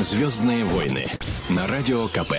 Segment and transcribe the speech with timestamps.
[0.00, 1.06] Звездные войны
[1.48, 2.34] на радио КП.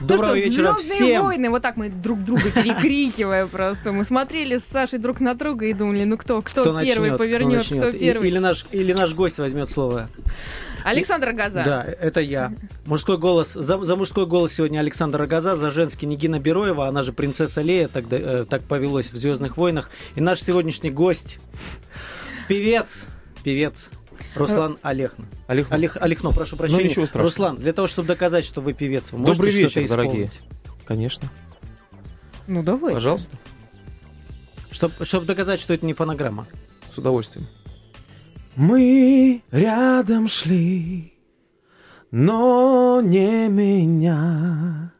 [0.00, 1.24] Доброго ну что, вечера «Звездные всем.
[1.24, 3.92] войны, вот так мы друг друга перекрикивая просто.
[3.92, 7.18] Мы смотрели с Сашей друг на друга и думали, ну кто, кто, Кто первый начнет,
[7.18, 7.94] повернет, кто, кто, начнет.
[7.94, 8.28] И- первый.
[8.28, 10.08] Или наш, или наш гость возьмет слово.
[10.84, 11.62] Александр Газа.
[11.64, 12.52] Да, это я.
[12.84, 13.52] Мужской голос.
[13.52, 17.88] За, за мужской голос сегодня Александр Агаза, за женский Нигина Бероева, она же принцесса Лея,
[17.88, 19.90] так, да- э, так повелось в Звездных войнах.
[20.16, 21.38] И наш сегодняшний гость,
[22.48, 23.06] певец,
[23.44, 23.90] певец.
[24.34, 25.26] Руслан Олехно.
[25.46, 26.82] Олег, Олег, Олехно, прошу прощения.
[26.84, 27.28] Ну, ничего страшного.
[27.50, 30.26] Руслан, для того, чтобы доказать, что вы певец, вы можете добрый что-то вечер, дорогие.
[30.26, 30.40] исполнить?
[30.86, 31.28] Конечно,
[32.46, 32.94] Ну давай.
[32.94, 33.36] пожалуйста,
[34.70, 36.46] Чтоб- чтобы доказать, что это не фонограмма.
[36.92, 37.46] с удовольствием.
[38.56, 41.14] Мы рядом шли,
[42.10, 44.92] но не меня.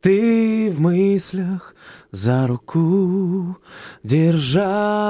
[0.00, 1.74] Ты в мыслях
[2.10, 3.56] за руку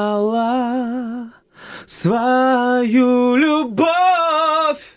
[0.04, 1.32] держала
[1.86, 4.94] свою любовь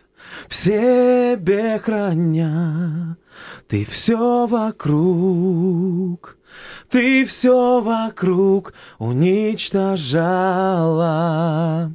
[0.47, 3.17] в себе храня.
[3.67, 6.37] Ты все вокруг,
[6.89, 11.91] ты все вокруг уничтожала.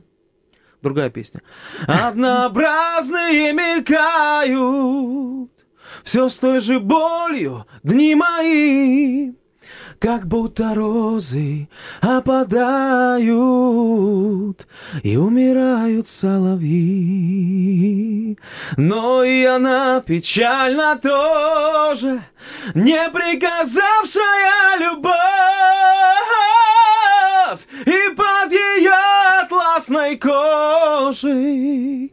[0.83, 1.43] Другая песня.
[1.87, 5.51] Однообразные мелькают,
[6.05, 9.33] все с той же болью дни мои,
[10.03, 11.69] как будто розы
[12.01, 13.29] опадают
[15.05, 16.67] и умирают соловьи.
[18.77, 22.25] Но и она печально тоже,
[22.75, 25.15] не приказавшая любовь,
[27.87, 28.91] и под ее
[29.41, 32.13] атласной кожей,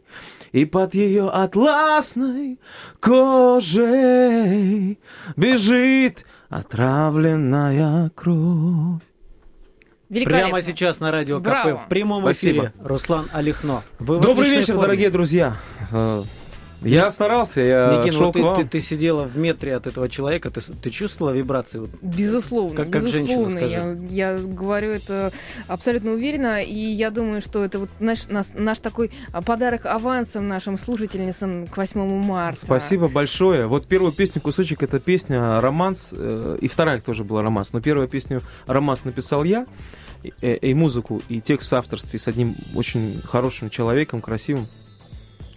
[0.52, 2.60] и под ее атласной
[3.00, 4.96] кожей
[5.34, 9.00] бежит отравленная кровь.
[10.08, 11.76] Прямо сейчас на радио Браво.
[11.76, 12.58] КП в прямом Спасибо.
[12.58, 13.82] эфире Руслан Олехно.
[14.00, 14.82] Вы Добрый вечер, форме.
[14.82, 15.56] дорогие друзья.
[16.82, 18.56] Я старался, я Никин, шел вот к ты, вам.
[18.56, 21.78] ты- ты сидела в метре от этого человека, ты, ты чувствовала вибрации?
[21.78, 23.58] Вот Безусловно, Как- как женщина, безусловно.
[23.58, 24.06] я, скажи.
[24.10, 25.32] я говорю это
[25.66, 30.48] абсолютно уверенно, и я думаю, что это вот наш, нас- наш такой а, подарок авансом
[30.48, 32.60] нашим слушательницам к 8 марта.
[32.64, 33.66] Спасибо большое.
[33.66, 37.72] Вот первую песню кусочек это песня романс, э, и вторая тоже была романс.
[37.72, 39.66] Но первую песню романс написал я,
[40.22, 44.66] и, э, и музыку, и текст в авторстве с одним очень хорошим человеком, красивым,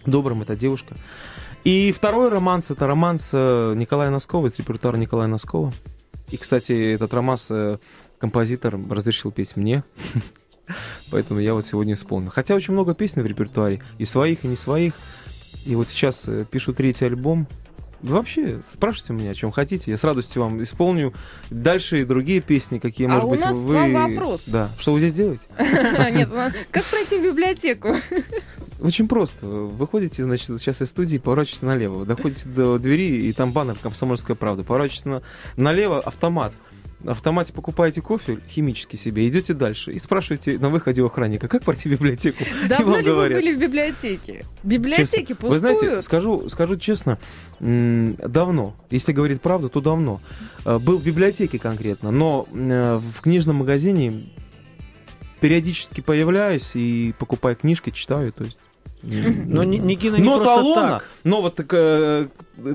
[0.06, 0.96] добрым, это девушка.
[1.64, 5.72] И второй романс это романс э, Николая Носкова из репертуара Николая Носкова.
[6.30, 7.78] И, кстати, этот романс э,
[8.20, 9.84] композитор разрешил петь мне.
[11.12, 12.32] Поэтому я вот сегодня исполнил.
[12.32, 14.94] Хотя очень много песен в репертуаре, и своих, и не своих.
[15.66, 17.48] И вот сейчас э, пишу третий альбом.
[18.02, 19.90] Вы вообще спрашивайте меня, о чем хотите.
[19.90, 21.14] Я с радостью вам исполню
[21.50, 23.76] дальше и другие песни, какие, А может у быть, нас к вы...
[23.76, 24.44] вам вопрос.
[24.46, 24.72] Да.
[24.78, 25.44] Что вы здесь делаете?
[25.60, 26.30] Нет,
[26.72, 27.96] как пройти в библиотеку?
[28.84, 29.46] Очень просто.
[29.48, 31.96] Выходите, значит, сейчас из студии, поворачиваете налево.
[32.00, 34.64] Вы доходите до двери, и там баннер «Комсомольская правда».
[34.64, 35.22] Поворачиваете на-
[35.56, 36.54] налево, автомат.
[37.06, 41.90] Автомате покупаете кофе химический себе, идете дальше и спрашиваете на выходе у охранника, как пройти
[41.90, 42.46] в библиотеку.
[42.70, 43.42] Давно ли вы говорят.
[43.42, 44.46] были в библиотеке?
[44.64, 45.50] Библиотеки Честно.
[45.50, 47.20] Вы знаете, скажу, скажу честно,
[47.60, 50.22] давно, если говорить правду, то давно.
[50.66, 54.30] Э, Был в библиотеке конкретно, но э, в книжном магазине
[55.42, 58.58] периодически появляюсь и покупаю книжки, читаю, то есть...
[59.04, 61.10] Но Ни- Никина не но просто талона, так.
[61.24, 62.28] но вот так, э,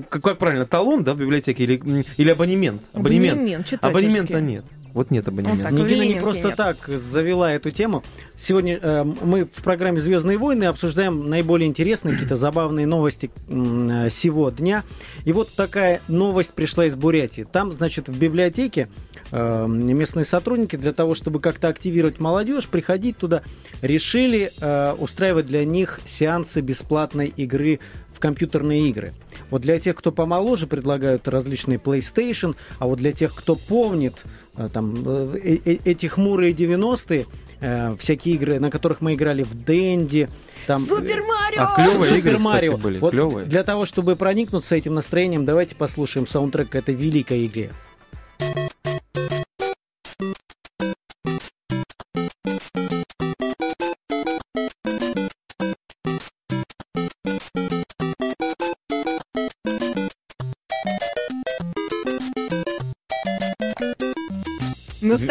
[0.09, 2.81] как, как правильно, талон, да, в библиотеке или, или абонемент?
[2.93, 3.39] Абонемент.
[3.39, 3.77] Абонемент.
[3.81, 4.65] Абонемента нет.
[4.93, 5.63] Вот нет абонемента.
[5.63, 5.71] так.
[5.71, 6.57] Нигина не просто нет.
[6.57, 8.03] так завела эту тему.
[8.39, 14.49] Сегодня э, мы в программе Звездные войны обсуждаем наиболее интересные, какие-то забавные новости э, сего
[14.49, 14.83] дня.
[15.25, 17.45] И вот такая новость пришла из Бурятии.
[17.49, 18.89] Там, значит, в библиотеке
[19.31, 23.43] э, местные сотрудники для того, чтобы как-то активировать молодежь, приходить туда,
[23.81, 27.79] решили э, устраивать для них сеансы бесплатной игры
[28.13, 29.13] в компьютерные игры.
[29.49, 34.15] Вот для тех, кто помоложе, предлагают различные PlayStation, а вот для тех, кто помнит
[34.57, 37.25] э, там э, э, эти хмурые 90-е,
[37.61, 40.27] э, всякие игры, на которых мы играли в Дэнди,
[40.67, 40.83] там...
[40.83, 41.61] э, Супер Марио!
[41.61, 43.45] А Супер игры, кстати, были, Вот клёвые.
[43.45, 47.71] Для того, чтобы проникнуться этим настроением, давайте послушаем саундтрек к этой великой игре.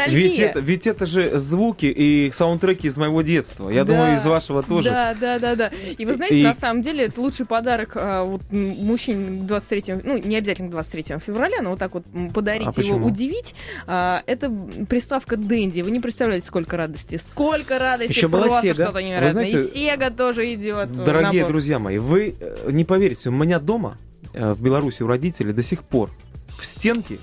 [0.09, 0.29] Ностальгия.
[0.31, 3.71] Ведь это, ведь это же звуки и саундтреки из моего детства.
[3.71, 3.93] Я Да.
[3.93, 4.91] думаю, из вашего тоже.
[4.91, 5.71] Да, да, да, да.
[5.97, 9.95] И вы знаете, И- на самом деле, это лучший подарок а, вот, мужчин к 23,
[10.05, 13.55] ну, не обязательно к 23 февраля, но вот так вот подарить А его, удивить.
[13.87, 14.51] а, это
[14.89, 15.81] приставка Дэнди.
[15.83, 17.17] Вы не представляете, сколько радости.
[17.17, 18.11] Сколько радости.
[18.13, 18.75] Еще была просто Sega.
[18.75, 19.45] что-то невероятное.
[19.45, 20.91] Вы знаете, И Сега тоже идет.
[20.91, 23.97] в Дорогие друзья мои, вы э, не поверите, у меня дома
[24.35, 26.11] э, в Беларуси у родителей до сих пор
[26.59, 27.19] в стенке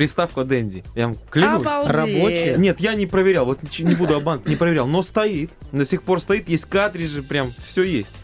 [0.00, 0.82] приставка Дэнди.
[0.94, 1.66] Я вам клянусь.
[1.66, 1.92] Обалдеть.
[1.94, 2.56] Рабочая?
[2.56, 6.22] Нет, я не проверял, вот не буду обманывать, не проверял, но стоит, до сих пор
[6.22, 8.14] стоит, есть картриджи, прям все есть.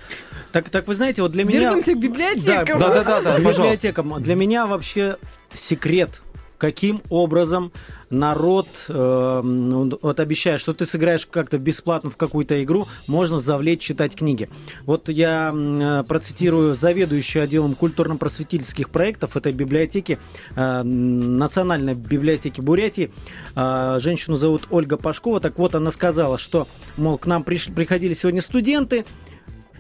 [0.53, 1.61] Так, так вы знаете, вот для меня...
[1.61, 2.81] Вернемся к библиотекам.
[2.81, 3.63] Да, да, да, да, К пожалуйста.
[3.63, 4.23] библиотекам.
[4.23, 5.19] Для меня вообще
[5.53, 6.23] секрет,
[6.59, 7.73] каким образом
[8.11, 14.15] народ, э, вот обещая, что ты сыграешь как-то бесплатно в какую-то игру, можно завлечь читать
[14.15, 14.49] книги.
[14.85, 20.19] Вот я э, процитирую заведующую отделом культурно-просветительских проектов этой библиотеки,
[20.55, 23.13] э, Национальной библиотеки Бурятии.
[23.55, 25.41] Э, Женщину зовут Ольга Пашкова.
[25.41, 29.05] Так вот, она сказала, что, мол, к нам приш- приходили сегодня студенты,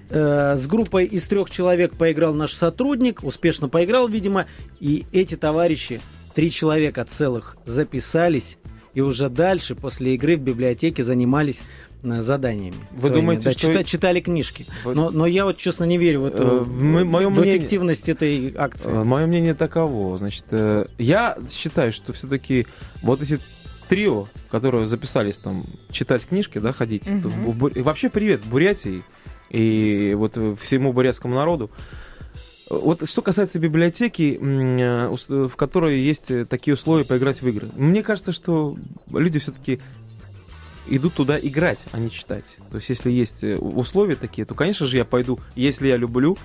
[0.08, 4.46] Э, с группой из трех человек поиграл наш сотрудник, успешно поиграл, видимо,
[4.78, 6.00] и эти товарищи,
[6.36, 8.58] три человека целых, записались
[8.92, 11.62] и уже дальше, после игры в библиотеке, занимались
[12.02, 12.76] э, заданиями.
[12.92, 14.66] Вы своими, думаете, да, что- чита- читали книжки.
[14.84, 18.08] Вот- Но, но я вот, честно, не верю в эту Э, мы- в мнение- эффективность
[18.10, 18.90] этой акции.
[18.90, 20.18] Мое мнение таково.
[20.18, 22.66] Значит, э, я считаю, что все-таки
[23.02, 23.38] вот эти
[23.88, 27.08] трио, которые записались там читать книжки, да, ходить.
[27.08, 27.30] Мгм.
[27.30, 29.02] в Бу- и вообще привет Бурятии
[29.50, 31.70] и вот э, всему бурятскому народу.
[32.68, 37.70] Вот что касается библиотеки, э, ус- в которой есть э, такие условия поиграть в игры.
[37.76, 38.76] Мне кажется, что
[39.12, 39.80] люди все-таки
[40.88, 42.58] идут туда играть, а не читать.
[42.70, 46.36] То есть, если есть э, условия такие, то, конечно же, я пойду, если я люблю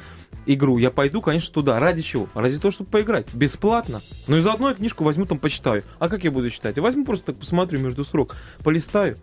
[0.46, 1.80] игру, я пойду, конечно, туда.
[1.80, 2.30] Ради чего?
[2.36, 3.34] Ради того, чтобы поиграть.
[3.34, 4.02] Бесплатно.
[4.28, 5.84] Ну и заодно я книжку возьму, там почитаю.
[5.98, 6.78] А как я буду читать?
[6.78, 9.18] Я возьму просто так посмотрю между строк, полистаю.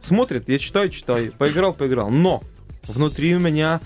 [0.00, 1.32] Смотрит, я читаю, читаю.
[1.38, 2.10] Поиграл, поиграл.
[2.10, 2.42] Но
[2.88, 3.80] внутри у меня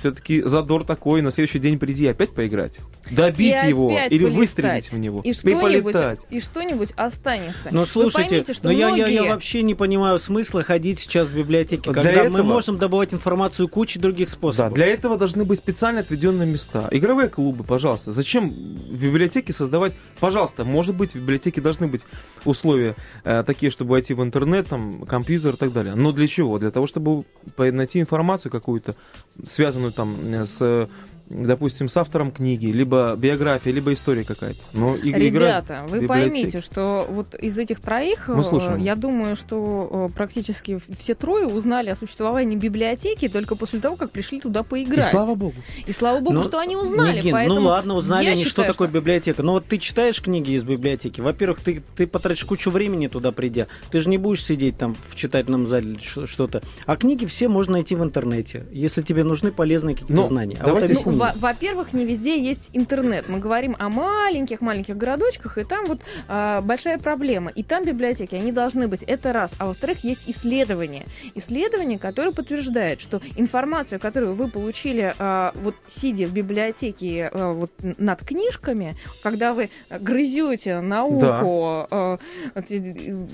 [0.00, 2.78] все-таки задор такой, на следующий день приди опять поиграть.
[3.10, 5.20] Добить И его или выстрелить в него.
[5.22, 6.20] И что-нибудь, полетать.
[6.28, 7.70] и что-нибудь останется.
[7.72, 9.14] Но Вы слушайте, поймите, что но я, я- многие...
[9.14, 13.12] я вообще не понимаю смысла ходить сейчас в библиотеке, Для когда мы этого- можем добывать
[13.14, 14.74] информацию кучей других Да, способов.
[14.74, 16.88] для этого должны быть специально отведенные места.
[16.90, 18.12] Игровые клубы, пожалуйста.
[18.12, 19.94] Зачем в библиотеке создавать?
[20.20, 22.02] Пожалуйста, может быть, в библиотеке должны быть
[22.44, 25.94] условия э, такие, чтобы войти в интернет, там, компьютер и так далее.
[25.94, 26.58] Но для чего?
[26.58, 27.24] Для того, чтобы
[27.56, 28.94] найти информацию какую-то,
[29.46, 30.88] связанную там э, с, э,
[31.30, 34.58] допустим, с автором книги, либо биография, либо история какая-то.
[34.72, 35.22] Но и- играть
[35.66, 38.78] Ребята, вы поймите, что вот из этих троих, Мы э, слушаем.
[38.78, 44.10] я думаю, что э, практически все трое узнали о существовании библиотеки только после того, как
[44.10, 45.04] пришли туда И поиграть.
[45.06, 45.54] слава богу.
[45.86, 47.18] И слава богу, Ну, что они узнали.
[47.18, 49.42] Нигин, поэтому ну ладно, узнали они, что считаю, такое библиотека.
[49.42, 51.20] Но вот ты читаешь книги из библиотеки.
[51.20, 53.68] Во-первых, ты, ты потратишь кучу времени туда придя.
[53.90, 56.62] Ты же не будешь сидеть там в читательном зале что-то.
[56.86, 60.56] А книги все можно найти в интернете, если тебе нужны полезные какие-то Ну, знания.
[60.60, 61.19] А давайте- вот Ну, объясни.
[61.20, 63.28] Во- во-первых, не везде есть интернет.
[63.28, 67.50] Мы говорим о маленьких-маленьких городочках, и там вот а, большая проблема.
[67.50, 69.02] И там библиотеки, они должны быть.
[69.02, 69.52] Это раз.
[69.58, 71.04] А во-вторых, есть исследования.
[71.34, 77.72] Исследования, которые подтверждают, что информацию, которую вы получили, а, вот сидя в библиотеке а, вот,
[77.98, 82.18] над книжками, когда вы грызете науку, а,
[82.54, 83.26] вот, э,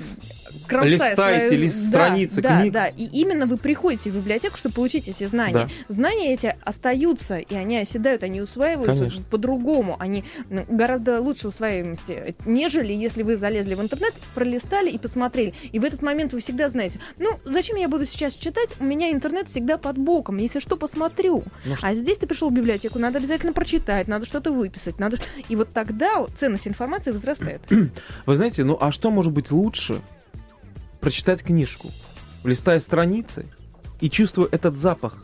[0.66, 2.72] кромсая лист- Да, страницы да, книг.
[2.72, 5.52] Да, и именно вы приходите в библиотеку, чтобы получить эти знания.
[5.54, 5.68] Да.
[5.88, 9.24] Знания эти остаются, и они оседают, они усваиваются Конечно.
[9.30, 15.54] по-другому, они ну, гораздо лучше усваиваемости, нежели если вы залезли в интернет, пролистали и посмотрели.
[15.72, 19.10] И в этот момент вы всегда знаете, ну, зачем я буду сейчас читать, у меня
[19.12, 21.44] интернет всегда под боком, если что, посмотрю.
[21.64, 25.18] Ну, А здесь ты пришел в библиотеку, надо обязательно прочитать, надо что-то выписать, надо...
[25.48, 27.62] И вот тогда ценность информации возрастает.
[28.26, 30.00] Вы знаете, ну а что может быть лучше
[31.00, 31.90] прочитать книжку,
[32.44, 33.46] листая страницы
[34.00, 35.22] и чувствуя этот запах,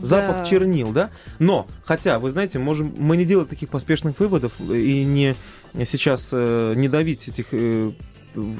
[0.00, 0.44] запах Да.
[0.44, 1.10] чернил, да?
[1.38, 5.34] Но, хотя, вы знаете, можем, мы не делаем таких поспешных выводов и не
[5.84, 7.90] сейчас э, не давить этих э,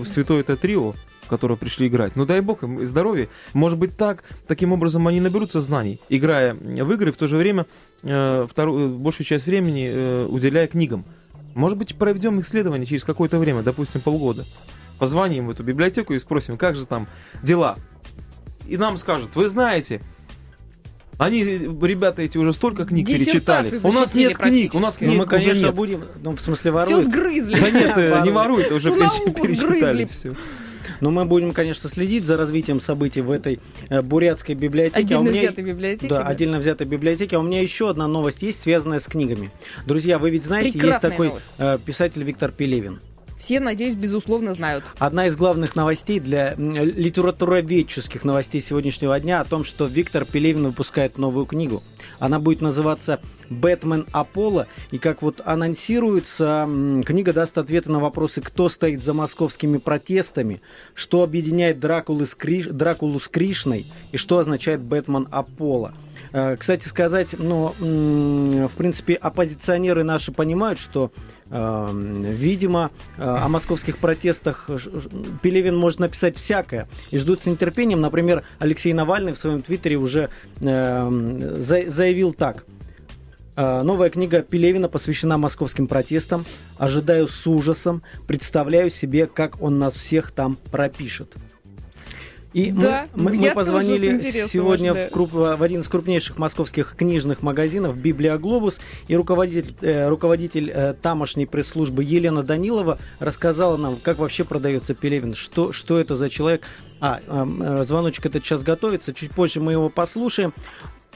[0.04, 0.94] святое это трио,
[1.28, 2.14] которые пришли играть.
[2.16, 3.28] Ну дай бог им здоровья.
[3.52, 7.66] Может быть так, таким образом они наберутся знаний, играя в игры, в то же время
[8.02, 11.04] э, вторую, большую часть времени э, уделяя книгам.
[11.54, 14.44] Может быть, проведем исследование через какое-то время, допустим, полгода.
[14.98, 17.08] Позвоним в эту библиотеку и спросим, как же там
[17.42, 17.76] дела.
[18.66, 20.00] И нам скажут, вы знаете,
[21.18, 23.80] они, ребята эти уже столько книг перечитали.
[23.82, 25.04] У нас нет книг, у нас практически.
[25.04, 25.74] Ну, книг мы, конечно, уже нет.
[25.74, 27.04] будем, ну, в смысле, Все воруют.
[27.04, 27.60] сгрызли.
[27.60, 28.72] Да нет, э, не Воруют.
[28.72, 30.32] уже перечитали все.
[31.00, 34.96] Но мы будем, конечно, следить за развитием событий в этой э, бурятской библиотеке.
[34.96, 36.08] А у Отдельно меня- взятой библиотеки.
[36.08, 36.28] Да, да.
[36.28, 37.34] отдельно взятой библиотеки.
[37.34, 39.50] А у меня еще одна новость есть, связанная с книгами.
[39.86, 41.46] Друзья, вы ведь знаете, есть Прекрасная такой новость.
[41.58, 43.00] э, писатель Виктор Пелевин.
[43.38, 44.84] Все, надеюсь, безусловно знают.
[44.98, 51.18] Одна из главных новостей для литературоведческих новостей сегодняшнего дня о том, что Виктор Пелевин выпускает
[51.18, 51.82] новую книгу.
[52.18, 54.66] Она будет называться «Бэтмен Аполло».
[54.90, 56.68] И как вот анонсируется,
[57.04, 60.62] книга даст ответы на вопросы, кто стоит за московскими протестами,
[60.94, 62.66] что объединяет Дракулу с, Криш...
[62.66, 65.92] Дракулу с Кришной и что означает «Бэтмен Аполло».
[66.32, 71.12] Э, кстати сказать, ну, в принципе, оппозиционеры наши понимают, что,
[71.50, 74.68] э, видимо, э, о московских протестах
[75.42, 76.88] Пелевин может написать всякое.
[77.10, 78.00] И ждут с нетерпением.
[78.00, 80.28] Например, Алексей Навальный в своем твиттере уже
[80.60, 82.64] заявил так.
[83.56, 86.44] Новая книга Пелевина посвящена московским протестам.
[86.76, 88.02] Ожидаю с ужасом.
[88.26, 91.34] Представляю себе, как он нас всех там пропишет.
[92.56, 97.42] И да, мы, мы, мы позвонили сегодня в, круп, в один из крупнейших московских книжных
[97.42, 104.44] магазинов «Библиоглобус», и руководитель, э, руководитель э, тамошней пресс-службы Елена Данилова рассказала нам, как вообще
[104.44, 106.62] продается Пелевин, что, что это за человек.
[106.98, 110.54] А, э, звоночек этот сейчас готовится, чуть позже мы его послушаем.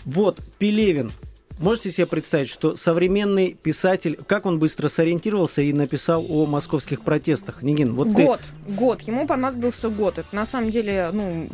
[0.05, 1.11] Вот, Пелевин,
[1.61, 7.63] Можете себе представить, что современный писатель, как он быстро сориентировался и написал о московских протестах?
[7.63, 8.73] Нигин, вот год, ты...
[8.73, 9.03] год.
[9.03, 10.17] Ему понадобился год.
[10.19, 11.47] Это на самом деле, ну,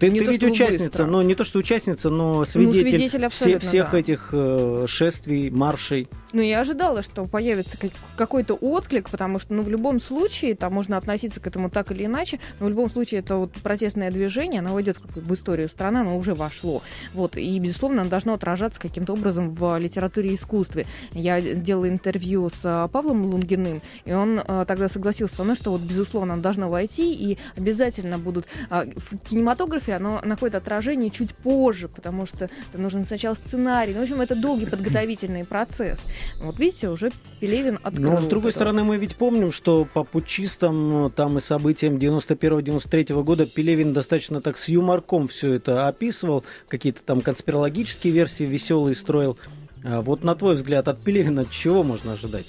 [0.00, 1.06] ты, не ты то, ведь участница, быстро.
[1.06, 3.98] но не то, что участница, но свидетель, ну, свидетель все, всех да.
[3.98, 6.08] этих э, шествий, маршей.
[6.32, 7.78] Ну, я ожидала, что появится
[8.16, 12.04] какой-то отклик, потому что, ну, в любом случае, там можно относиться к этому так или
[12.04, 16.18] иначе, но в любом случае это вот протестное движение, оно войдет в историю страны, оно
[16.18, 16.82] уже вошло.
[17.14, 20.86] Вот, и, безусловно, оно должно отражаться каким-то образом в литературе и искусстве.
[21.12, 25.70] Я делала интервью с а, Павлом Лунгиным, и он а, тогда согласился со мной, что
[25.70, 28.46] вот, безусловно, оно должно войти, и обязательно будут...
[28.68, 33.94] А, в кинематографе оно находит отражение чуть позже, потому что нужен сначала сценарий.
[33.94, 36.04] Ну, в общем, это долгий подготовительный процесс.
[36.40, 37.10] Вот видите, уже
[37.40, 38.12] Пелевин открыл.
[38.12, 38.58] Но, с другой это.
[38.58, 44.40] стороны, мы ведь помним, что по путчистам э, там и событиям 91-93 года Пелевин достаточно
[44.40, 49.38] так с юморком все это описывал, какие-то там конспирологические версии веселые строил.
[49.84, 52.46] А вот на твой взгляд, от Пелевина чего можно ожидать?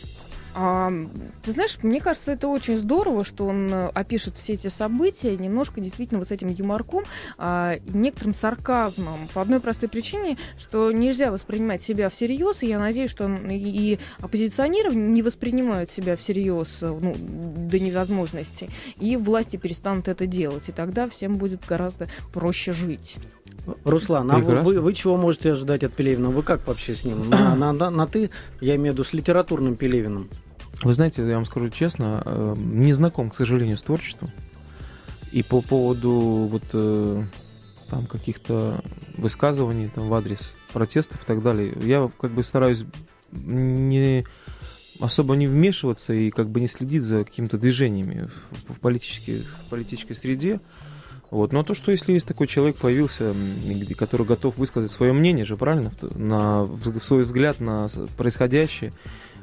[0.61, 0.91] А,
[1.41, 5.79] ты знаешь, мне кажется, это очень здорово, что он э, опишет все эти события немножко
[5.79, 7.05] действительно вот с этим юморком,
[7.37, 9.29] а, некоторым сарказмом.
[9.33, 13.99] По одной простой причине, что нельзя воспринимать себя всерьез, и я надеюсь, что он и
[14.19, 20.73] оппозиционеры не воспринимают себя всерьез э, ну, до невозможности, и власти перестанут это делать, и
[20.73, 23.15] тогда всем будет гораздо проще жить.
[23.85, 26.31] Руслан, а вы, вы чего можете ожидать от Пелевина?
[26.31, 27.29] Вы как вообще с ним?
[27.29, 30.27] На, на, на, на ты, я имею в виду, с литературным Пелевиным?
[30.81, 34.31] Вы знаете, я вам скажу честно, э, не знаком, к сожалению, с творчеством.
[35.31, 36.11] И по поводу
[36.49, 37.23] вот э,
[37.89, 38.81] там каких-то
[39.17, 42.85] высказываний там, в адрес протестов и так далее, я как бы стараюсь
[43.31, 44.25] не
[44.99, 49.69] особо не вмешиваться и как бы не следить за какими-то движениями в, в, политической, в
[49.69, 50.59] политической среде.
[51.31, 51.53] Вот.
[51.53, 53.35] Но то, что если есть такой человек появился,
[53.97, 56.67] который готов высказать свое мнение же, правильно, на
[57.01, 58.93] свой взгляд на происходящее,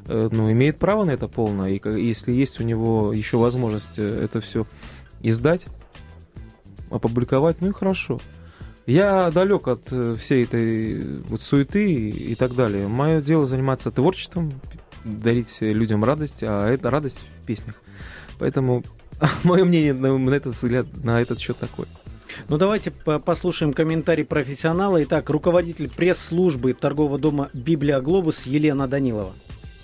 [0.07, 1.71] э, ну, имеет право на это полное.
[1.71, 4.67] И если есть у него еще возможность э, это все
[5.21, 5.65] издать,
[6.89, 8.19] опубликовать, ну и хорошо.
[8.85, 12.87] Я далек от э, всей этой вот суеты и так далее.
[12.87, 14.61] Мое дело заниматься творчеством,
[15.05, 17.81] дарить людям радость, а это радость в песнях.
[18.39, 18.83] Поэтому
[19.43, 21.85] Мое мнение на, на этот взгляд, на этот счет такой.
[22.49, 25.01] Ну давайте послушаем комментарий профессионала.
[25.03, 29.33] Итак, руководитель пресс-службы торгового дома «Библия Глобус» Елена Данилова.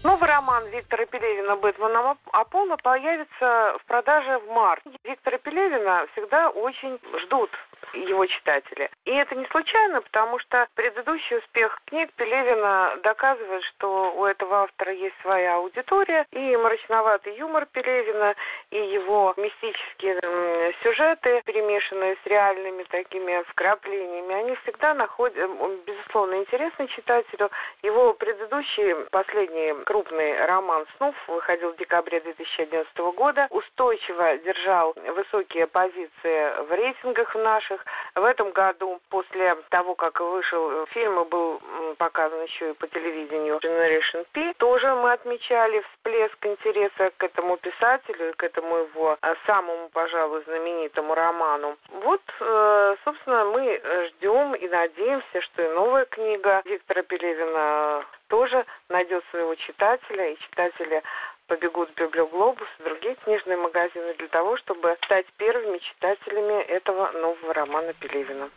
[0.04, 4.90] Новый роман Виктора Пелевина «Бэтмен Аполло» появится в продаже в марте.
[5.06, 7.50] Виктора Пелевина всегда очень ждут
[7.94, 8.90] его читатели.
[9.06, 14.94] И это не случайно, потому что предыдущий успех книг Пелевина доказывает, что у этого автора
[14.94, 18.36] есть своя аудитория, и мрачноватый юмор Пелевина,
[18.72, 25.50] и его мистические сюжеты, перемешанные с реальными такими вкраплениями, они всегда находят,
[25.86, 27.50] безусловно, интересны читателю.
[27.82, 36.64] Его предыдущий, последний крупный роман «Снув» выходил в декабре 2011 года, устойчиво держал высокие позиции
[36.64, 37.73] в рейтингах наших,
[38.16, 41.62] в этом году, после того, как вышел фильм и был
[41.98, 48.30] показан еще и по телевидению Generation P, тоже мы отмечали всплеск интереса к этому писателю
[48.30, 51.78] и к этому его а, самому, пожалуй, знаменитому роману.
[51.90, 59.24] Вот, э, собственно, мы ждем и надеемся, что и новая книга Виктора Пелевина тоже найдет
[59.30, 61.04] своего читателя, и читатели
[61.48, 67.54] побегут в Библиоглобус и другие книжные магазины для того, чтобы стать первыми читателями этого нового
[67.54, 68.50] романа Пелевина.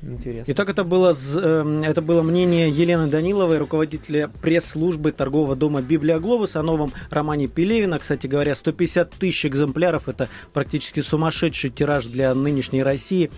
[0.00, 0.52] Интересно.
[0.52, 6.54] Итак, это было, эм, это было мнение Елены Даниловой, руководителя пресс-службы торгового дома «Библия Глобус»
[6.54, 7.98] о новом романе Пелевина.
[7.98, 13.30] Кстати говоря, 150 тысяч экземпляров– это практически сумасшедший тираж для нынешней России.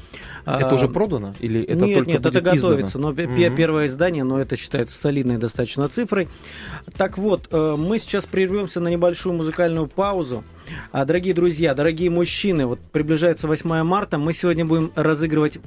[0.44, 1.32] Это А, уже продано?
[1.40, 2.74] Или это нет, только нет, это будет издано?
[2.74, 2.98] готовится.
[2.98, 3.56] Но Мгм.
[3.56, 6.28] первое издание, но это считается солидной достаточно цифрой.
[6.96, 10.44] Так вот, э, мы сейчас прервемся на небольшую музыкальную паузу.
[10.92, 15.58] А, Дорогие друзья, дорогие мужчины, вот приближается 8 марта, мы сегодня будем разыгрывать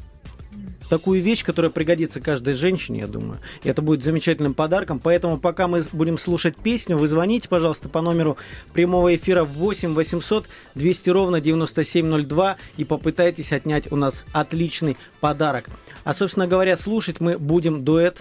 [0.89, 3.37] такую вещь, которая пригодится каждой женщине, я думаю.
[3.63, 4.99] И это будет замечательным подарком.
[4.99, 8.37] Поэтому пока мы будем слушать песню, вы звоните, пожалуйста, по номеру
[8.73, 15.69] прямого эфира 8 800 200 ровно 9702 и попытайтесь отнять у нас отличный подарок.
[16.03, 18.19] А, собственно говоря, слушать мы будем дуэт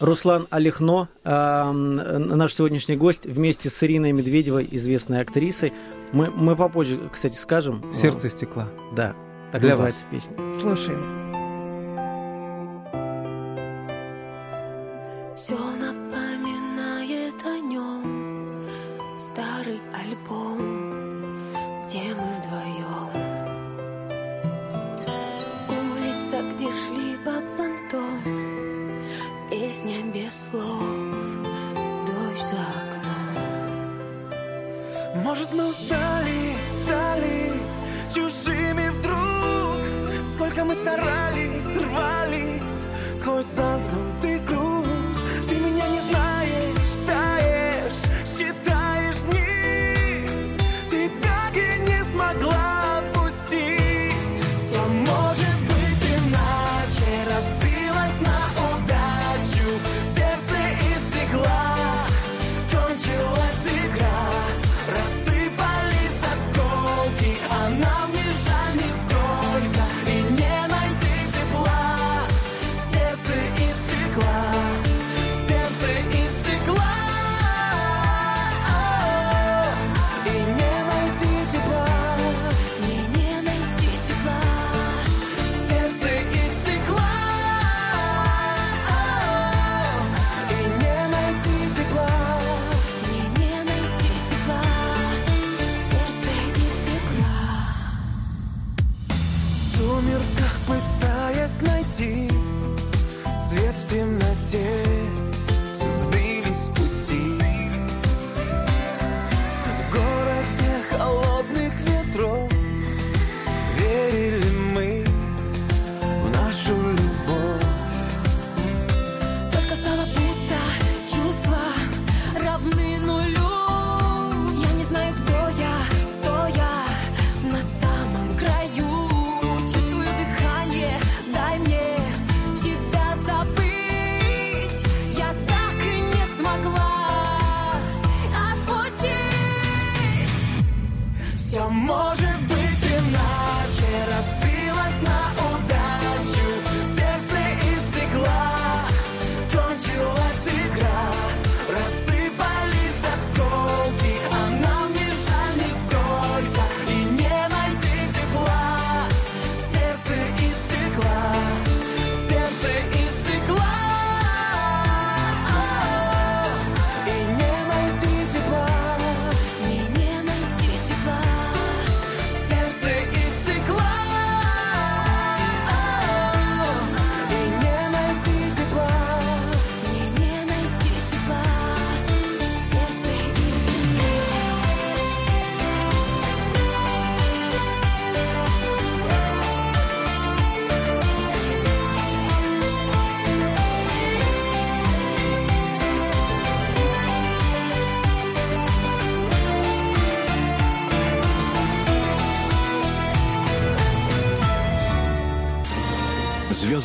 [0.00, 5.72] Руслан Алихно, эм, наш сегодняшний гость, вместе с Ириной Медведевой, известной актрисой.
[6.12, 7.84] Мы, мы попозже, кстати, скажем.
[7.92, 8.64] Сердце стекла.
[8.64, 9.16] Э, Да,
[9.52, 10.36] так Для называется песня.
[10.60, 11.43] Слушаем.
[15.36, 18.68] Все напоминает о нем
[19.18, 20.58] Старый альбом,
[21.84, 23.10] где мы вдвоем
[25.68, 27.14] Улица, где шли
[27.94, 28.20] зонтом.
[29.50, 31.24] Песня без слов,
[32.06, 33.34] дождь за окном.
[35.24, 37.52] Может, мы устали, стали
[38.14, 39.80] чужими вдруг?
[40.24, 42.86] Сколько мы старались, рвались
[43.16, 44.23] сквозь замкнутый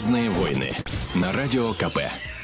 [0.10, 0.72] Звездные войны
[1.14, 2.00] на радио КП.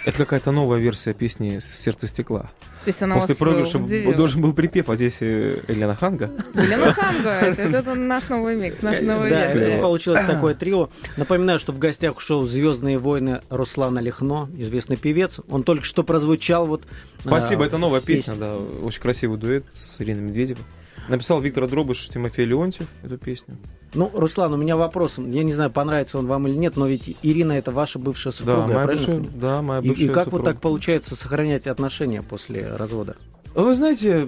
[0.06, 2.52] Это какая-то новая версия песни «Сердце стекла».
[2.84, 4.14] То есть она После вас проигрыша удивила.
[4.14, 6.30] должен был припев, а здесь э, Елена Ханга.
[6.54, 9.82] Елена Ханга, это, это наш новый микс, наша новая да, версия.
[9.82, 10.90] получилось такое трио.
[11.18, 15.40] Напоминаю, что в гостях шоу «Звездные войны» Руслан Лихно, известный певец.
[15.50, 16.84] Он только что прозвучал вот...
[17.18, 18.34] Спасибо, а, это новая песня.
[18.34, 20.64] песня, да, очень красивый дуэт с Ириной Медведевой.
[21.08, 23.58] Написал Виктор Дробыш, Тимофей Леонтьев эту песню.
[23.94, 25.18] Ну, Руслан, у меня вопрос.
[25.18, 28.62] Я не знаю, понравится он вам или нет, но ведь Ирина это ваша бывшая супруга,
[28.62, 30.42] Да, моя правильно бывшая, да, моя И, бывшая и как супруга.
[30.44, 33.16] вот так получается сохранять отношения после развода?
[33.54, 34.28] Вы знаете,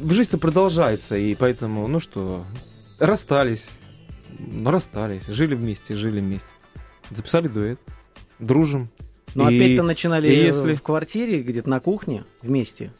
[0.00, 2.44] в жизнь-то продолжается, и поэтому, ну что,
[2.98, 3.68] расстались,
[4.38, 6.48] ну расстались, жили вместе, жили вместе.
[7.10, 7.78] записали дуэт,
[8.38, 8.88] дружим.
[9.34, 12.92] Но И- опять-то начинали и э, если- в квартире, где-то на кухне вместе.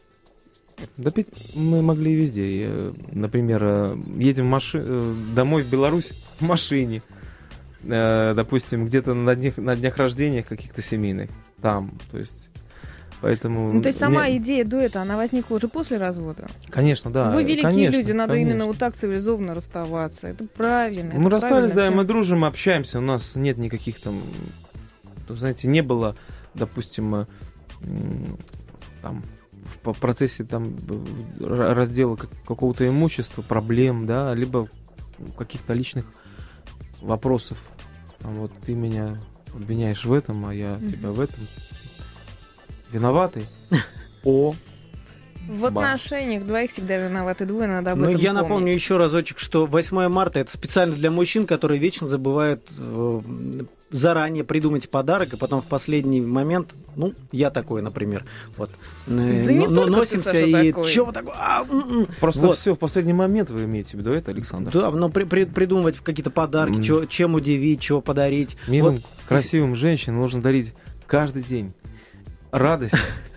[0.97, 2.65] Да петь мы могли везде.
[2.65, 7.01] Э, Например, э, едем маши- э, домой в Беларусь в машине.
[7.83, 11.29] Допустим, где-то на днях, на днях рождения каких-то семейных.
[11.61, 12.49] Там, то есть...
[13.19, 13.73] Поэтому...
[13.73, 16.47] Ну, то есть сама мне- идея дуэта, она возникла уже после развода.
[16.69, 17.29] Конечно, да.
[17.31, 18.51] Вы великие конечно, люди, надо конечно.
[18.51, 20.27] именно вот так цивилизованно расставаться.
[20.27, 21.13] Это правильно.
[21.15, 21.97] Мы это расстались, правильно да, и всем.
[21.97, 22.99] мы дружим, общаемся.
[22.99, 24.21] У нас нет никаких там...
[25.27, 26.15] Знаете, не было,
[26.53, 27.27] допустим,
[29.01, 29.23] там
[29.83, 34.67] в процессе там э, раздела как- какого-то имущества, проблем, да, либо
[35.37, 36.05] каких-то личных
[37.01, 37.57] вопросов.
[38.21, 39.17] Вот ты меня
[39.53, 41.47] обвиняешь в этом, а я тебя в этом.
[42.91, 43.47] Виноватый?
[44.23, 44.55] О,
[45.47, 48.43] В отношениях двоих всегда виноваты двое, надо об Ну, этом я помнить.
[48.43, 53.21] напомню еще разочек, что 8 марта это специально для мужчин, которые вечно забывают э,
[53.91, 58.25] заранее придумать подарок, и потом в последний момент, ну, я такой, например,
[58.57, 58.71] вот,
[59.07, 60.89] э, не но- только ты, носимся Саша, и такой.
[60.91, 61.33] чего такое?
[61.37, 62.07] А, м-м.
[62.19, 62.57] просто Вот.
[62.57, 64.71] все в последний момент вы имеете в виду это, Александр?
[64.71, 66.83] Да, но при- при- придумывать какие-то подарки, М.
[66.83, 68.55] чё- чем удивить, чего подарить.
[68.67, 69.03] Милым, Вот.
[69.27, 70.73] красивым женщинам нужно дарить
[71.05, 71.73] каждый день
[72.51, 72.95] радость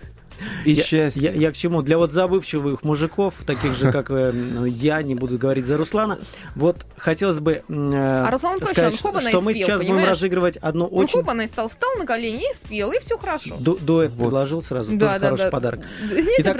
[0.65, 1.21] и Я- счастье.
[1.23, 1.81] Я, я к чему?
[1.81, 6.19] Для вот забывчивых мужиков, таких же, как э, ну, я, не буду говорить за Руслана,
[6.55, 10.97] вот хотелось бы э, А Руслан сказать, что, что мы сейчас будем разыгрывать одно Ну,
[10.97, 11.19] очень...
[11.19, 13.55] хоп, она и стал, встал на колени и спел, и все хорошо.
[13.59, 14.19] Ду- дуэт Вот.
[14.25, 15.51] предложил сразу, Да, тоже да, хороший да.
[15.51, 15.79] подарок.
[16.39, 16.57] Итак.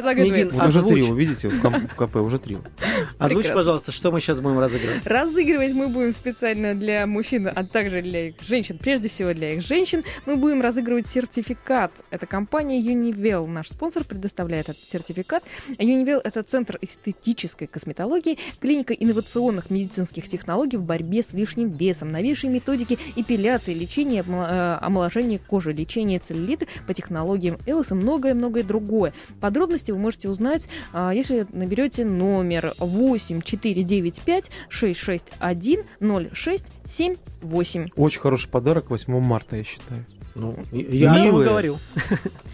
[0.54, 2.60] Вот уже трио, видите, в, КП уже трио.
[3.18, 5.06] Озвучь, пожалуйста, что мы сейчас будем разыгрывать.
[5.06, 9.62] Разыгрывать мы будем специально для мужчин, а также для их женщин, прежде всего для их
[9.62, 10.04] женщин.
[10.26, 11.92] Мы будем разыгрывать сертификат.
[12.10, 13.48] Это компания Univel.
[13.48, 15.44] Наш спонсор предоставляет этот сертификат.
[15.70, 22.52] Univel– это центр эстетической косметологии, клиника инновационных медицинских технологий в борьбе с лишним весом, новейшие
[22.52, 29.14] методики эпиляции, лечения, э, омоложения кожи, лечения целлюлита по технологиям Элос и многое-многое другое.
[29.40, 37.88] Подробности вы можете узнать, а, если наберете номер 8495 661 0678.
[37.96, 40.06] Очень хороший подарок 8 марта, я считаю.
[40.38, 41.50] Ну, я вам Милые.
[41.50, 41.78] говорю.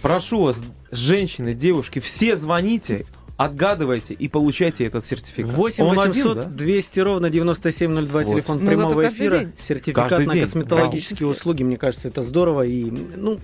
[0.02, 3.06] Прошу вас, женщины, девушки, все звоните,
[3.38, 5.52] отгадывайте и получайте этот сертификат.
[5.52, 6.58] 8 Он 800 один, да?
[6.58, 8.30] 200 ровно 9702 Вот.
[8.32, 9.39] телефон Но зато прямого эфира.
[9.39, 9.54] день.
[9.60, 11.32] Сертификат Каждый на день, косметологические да.
[11.32, 11.63] услуги.
[11.63, 12.62] Мне кажется, это здорово.
[12.63, 13.39] И, ну,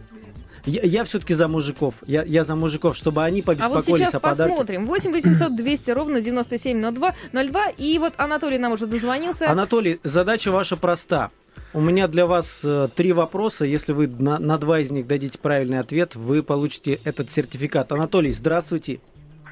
[0.65, 1.95] я, все-таки за мужиков.
[2.05, 4.85] Я, я за мужиков, чтобы они А вот побеспокоились сейчас о посмотрим.
[4.85, 7.69] 8 800 200 ровно 9702 02.
[7.77, 9.49] И вот Анатолий нам уже дозвонился.
[9.49, 11.29] Анатолий, задача ваша проста.
[11.71, 13.63] У меня для вас э, три вопроса.
[13.63, 17.91] Если вы на, на два из них дадите правильный ответ, вы получите этот сертификат.
[17.91, 19.01] Анатолий, здравствуйте.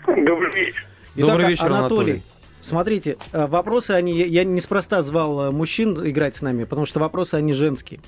[0.07, 0.87] Добрый вечер.
[1.15, 2.23] Добрый вечер, Анатолий.
[2.61, 4.13] Смотрите, э, вопросы они...
[4.13, 7.99] Я неспроста звал э, мужчин играть с нами, потому что вопросы они женские.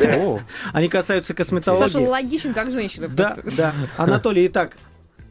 [0.00, 0.40] О,
[0.72, 1.88] Они касаются косметологии.
[1.88, 3.08] Саша логичен, как женщина.
[3.08, 3.72] Да, да.
[3.96, 4.76] Анатолий, итак,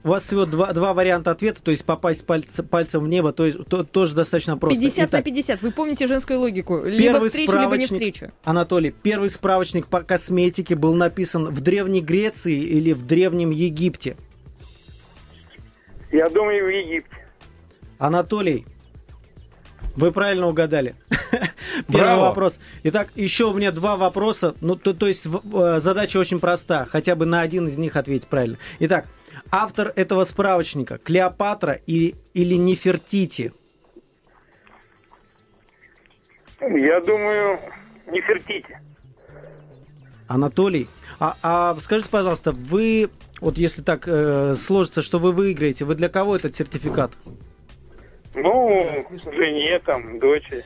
[0.03, 3.45] у вас всего два, два варианта ответа, то есть попасть пальц- пальцем в небо, то
[3.45, 4.79] есть то- тоже достаточно просто.
[4.79, 5.61] 50 на Итак, 50.
[5.61, 6.83] Вы помните женскую логику.
[6.85, 8.31] Либо Первый встречу, либо не встречу.
[8.43, 14.15] Анатолий, первый справочник по косметике был написан в Древней Греции или в Древнем Египте?
[16.11, 17.17] Я думаю, в Египте.
[17.99, 18.65] Анатолий,
[19.95, 20.95] вы правильно угадали.
[21.87, 22.21] Первый Браво.
[22.21, 22.59] вопрос.
[22.83, 24.55] Итак, еще у меня два вопроса.
[24.61, 26.85] Ну, то, то есть э, задача очень проста.
[26.85, 28.57] Хотя бы на один из них ответить правильно.
[28.79, 29.05] Итак,
[29.51, 33.53] автор этого справочника Клеопатра и, или Нефертити?
[36.61, 37.59] Я думаю,
[38.07, 38.81] не фертите.
[40.27, 40.87] Анатолий,
[41.19, 43.09] а, а скажите, пожалуйста, вы,
[43.41, 47.11] вот если так э, сложится, что вы выиграете, вы для кого этот сертификат?
[48.35, 50.63] Ну, жене, там, дочери.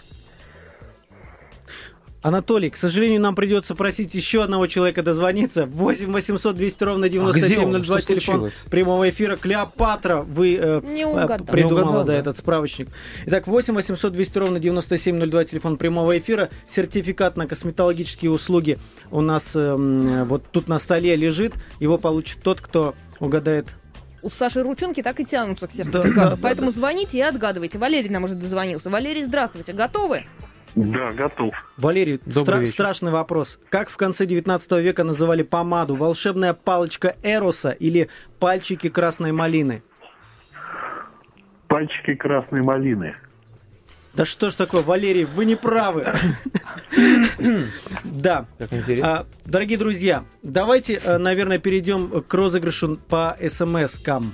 [2.23, 5.65] Анатолий, к сожалению, нам придется просить еще одного человека дозвониться.
[5.65, 7.25] 8 800 200 ровно А где он?
[7.33, 8.63] 9702 Что телефон случилось?
[8.71, 9.35] прямого эфира.
[9.35, 11.45] Клеопатра, вы э, Не э, угадал.
[11.45, 12.19] придумала, Не угадал, да, да.
[12.19, 12.87] этот справочник.
[13.25, 16.49] Итак, 8 800 200 ровно 9702 телефон прямого эфира.
[16.69, 18.79] Сертификат на косметологические услуги
[19.11, 21.53] у нас эм, вот тут на столе лежит.
[21.81, 23.67] Его получит тот, кто угадает
[24.21, 26.13] У Саши ручонки так и тянутся к Да, сертификату.
[26.15, 27.77] да, да, Поэтому звоните и отгадывайте.
[27.77, 28.89] Валерий нам уже дозвонился.
[28.89, 29.73] Валерий, здравствуйте.
[29.73, 30.23] Готовы?
[30.75, 31.53] Да, готов.
[31.77, 32.71] Валерий, стра- вечер.
[32.73, 33.59] страшный вопрос.
[33.69, 35.95] Как в конце 19 века называли помаду?
[35.95, 38.09] Волшебная палочка Эроса или
[38.39, 39.83] пальчики красной малины?
[41.67, 43.15] Пальчики красной малины.
[44.15, 46.05] Да что ж такое, Валерий, вы не правы.
[48.03, 48.45] Да.
[48.59, 49.19] как интересно.
[49.19, 54.33] А, Дорогие друзья, давайте, э, наверное, перейдем к розыгрышу по смс-кам.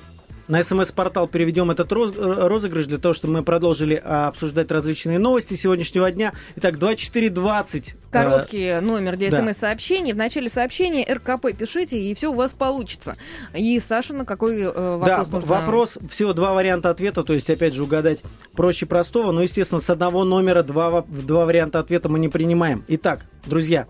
[0.50, 5.20] На смс-портал переведем этот роз- э, розыгрыш для того, чтобы мы продолжили а, обсуждать различные
[5.20, 6.34] новости сегодняшнего дня.
[6.56, 7.90] Итак, 2420.
[7.90, 9.42] э, Короткий номер для да.
[9.44, 10.12] смс-сообщений.
[10.12, 13.16] В начале сообщения РКП пишите, и все у вас получится.
[13.54, 15.50] И, Саша, на какой э, Да, вопрос в- нужно?
[15.50, 18.20] вопрос, всего два варианта ответа, то есть, опять же, угадать
[18.54, 22.84] проще простого, но, естественно, с одного номера два, два варианта ответа мы не принимаем.
[22.88, 23.86] Итак, друзья,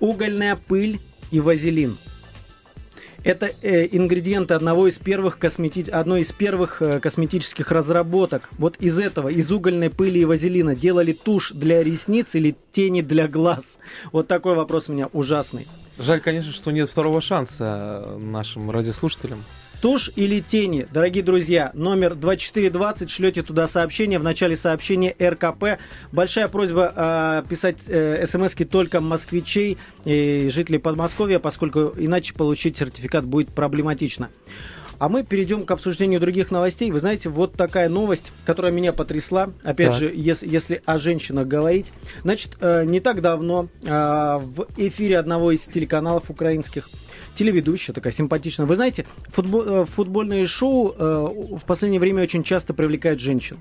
[0.00, 1.96] угольная пыль и вазелин.
[3.24, 5.90] Это э, ингредиенты одного из первых космети...
[5.90, 8.50] одной из первых э, косметических разработок.
[8.58, 13.26] Вот из этого, из угольной пыли и вазелина делали тушь для ресниц или тени для
[13.26, 13.78] глаз.
[14.12, 15.66] Вот такой вопрос у меня ужасный.
[15.96, 19.42] Жаль, конечно, что нет второго шанса нашим радиослушателям.
[19.84, 25.78] Тушь или тени, дорогие друзья, номер 2420, шлете туда сообщение, в начале сообщения РКП.
[26.10, 33.26] Большая просьба э, писать э, смски только москвичей и жителей Подмосковья, поскольку иначе получить сертификат
[33.26, 34.30] будет проблематично.
[34.98, 36.90] А мы перейдем к обсуждению других новостей.
[36.90, 39.50] Вы знаете, вот такая новость, которая меня потрясла.
[39.64, 39.96] Опять Так.
[39.98, 41.92] же, если, если о женщинах говорить.
[42.22, 46.88] Значит, э, не так давно э, в эфире одного из телеканалов украинских
[47.34, 48.66] телеведущая такая симпатичная.
[48.66, 53.58] Вы знаете, футбо- э, футбольные шоу э, в последнее время очень часто привлекают женщин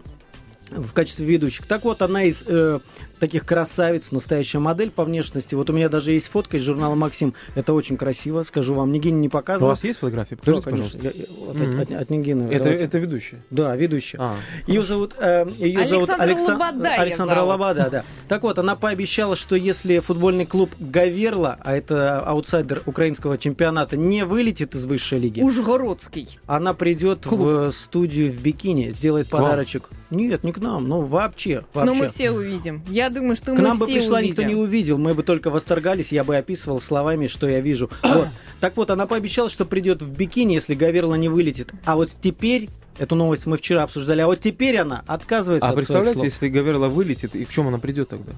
[0.78, 1.66] в качестве ведущих.
[1.68, 2.80] Так вот, одна из э,
[3.20, 5.56] таких красавиц, настоящая модель по внешности.
[5.56, 7.34] Вот у меня даже есть фотка из журнала «Максим».
[7.56, 8.92] Это очень красиво, скажу вам.
[8.92, 9.70] Нигин не У показывал.
[9.70, 10.36] вас есть фотографии?
[10.36, 11.00] Да, Покажите, конечно.
[11.00, 11.20] пожалуйста.
[11.32, 11.80] Я- вот Мгм.
[11.82, 12.44] от, от- от Нигины.
[12.52, 12.84] Это, Давайте.
[12.84, 13.44] это ведущая.
[13.50, 14.18] Да, ведущая.
[14.20, 14.36] А,
[14.68, 17.50] Ее зовут, э, ее зовут Александра Алексан- Лобода её Александра зовут.
[17.50, 18.04] Лобода, да.
[18.28, 24.26] Так вот, она пообещала, что если футбольный клуб Гаверла, а это аутсайдер украинского чемпионата, не
[24.26, 26.40] вылетит из высшей лиги, Ужгородский.
[26.46, 27.40] она придет Клуб.
[27.42, 29.44] в студию в бикини, сделает вам?
[29.44, 29.90] подарочек.
[30.10, 31.94] Нет, не к нам, ну вообще, вообще.
[31.94, 32.82] Но мы все увидим.
[32.88, 34.32] Я думаю, что К мы нам бы все пришла, увидим.
[34.32, 37.90] никто не увидел, мы бы только восторгались, я бы описывал словами, что я вижу.
[38.14, 38.28] Вот.
[38.60, 41.72] Так вот, она пообещала, что придет в бикини, если Гаверла не вылетит.
[41.84, 45.76] А вот теперь, эту новость мы вчера обсуждали, а вот теперь она отказывается а от
[45.76, 46.26] представляете, слов.
[46.26, 48.34] если Гаверла вылетит, и в чем она придет тогда?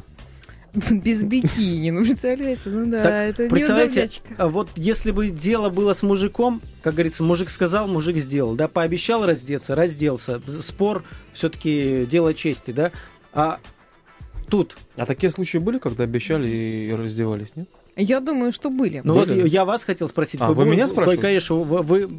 [0.92, 5.94] Без бикини, ну представляете, ну да, Так, это представляете, а вот если бы дело было
[5.94, 10.42] с мужиком, как говорится, мужик сказал, мужик сделал, да, пообещал раздеться, разделся.
[10.62, 12.92] Спор все-таки дело чести, да.
[13.34, 13.60] А
[14.50, 17.68] тут, А такие случаи были, когда обещали и раздевались, нет?
[17.98, 19.00] Я думаю, что были.
[19.06, 19.48] ну вот Были?
[19.48, 20.42] я вас хотел спросить.
[20.42, 21.22] А, вы бо- меня вы, спрашиваете?
[21.22, 22.10] Конечно, вы, вы,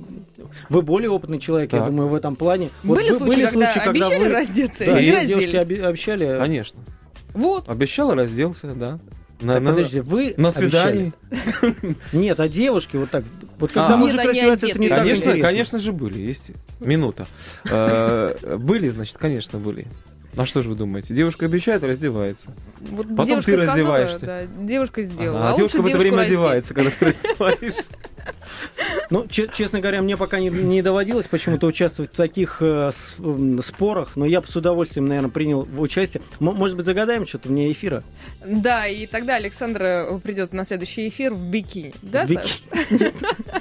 [0.70, 1.90] вы более опытный человек, я Так.
[1.90, 2.70] думаю, в этом плане.
[2.82, 5.66] Вот были бы- случаи, когда обещали вы- раздеться Да, и девушки разделись?
[5.78, 6.38] оби- обещали.
[6.38, 6.80] Конечно.
[7.36, 7.68] Вот.
[7.68, 8.98] Обещал и разделся, да.
[9.40, 11.12] На, Так, на- подожди, вы на обещали?
[11.20, 11.96] свидании.
[12.12, 13.22] Нет, а девушки вот так.
[13.58, 13.96] Вот когда А.
[13.98, 14.88] мужик раздевается, это не одеты.
[14.88, 15.42] так Конечно, интересно.
[15.48, 17.26] конечно же были, есть минута.
[17.70, 19.86] Э, Были, значит, конечно, были.
[20.36, 21.14] А что же вы думаете?
[21.14, 22.48] Девушка обещает, раздевается.
[22.80, 24.26] Вот Потом девушка ты сказала, раздеваешься.
[24.26, 25.38] да, девушка сделала.
[25.38, 27.90] Ага, а а девушка в это время девушку одевается, когда ты раздеваешься.
[29.08, 32.90] Ну, че- честно говоря, мне пока не, не доводилось почему-то участвовать в таких э,
[33.62, 36.22] спорах, но я бы с удовольствием, наверное, принял в участие.
[36.40, 38.02] М- может быть, загадаем что-то вне эфира?
[38.40, 38.62] раздеть.
[38.62, 41.94] Да, и тогда Александра придет на следующий эфир в бикини.
[42.02, 42.62] Да, В бик- Саш?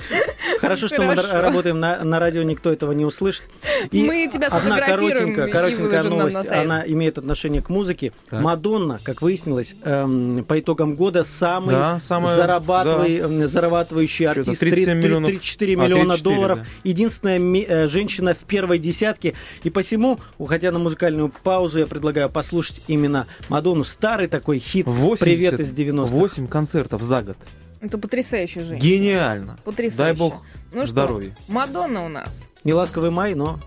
[0.61, 3.43] Хорошо, что мы работаем на, на радио, никто этого не услышит.
[3.91, 6.64] И Мы тебя одна сфотографируем коротенькая, и коротенькая выложим на сайт.
[6.65, 8.11] Она имеет отношение к музыке.
[8.29, 8.43] Так.
[8.43, 14.59] Мадонна, как выяснилось, эм, по итогам года самый Да, самая- зарабатывай- эм, зарабатывающий артист.
[14.59, 15.29] 37 Три- три- миллионов.
[15.29, 16.59] 34 А, миллиона 34, долларов.
[16.59, 16.65] да.
[16.83, 19.33] Единственная ми- э, женщина в первой десятке.
[19.63, 23.83] И посему, уходя на музыкальную паузу, я предлагаю послушать именно Мадонну.
[23.83, 26.11] Старый такой хит 80, «Привет из 90-х».
[26.15, 27.37] 8 концертов за год.
[27.81, 28.79] Это потрясающая женщина.
[28.79, 29.59] Гениально.
[29.63, 29.97] Потрясающе.
[29.97, 31.35] Дай бог ну что, здоровья.
[31.47, 32.47] Мадонна у нас.
[32.63, 33.59] Неласковый май, но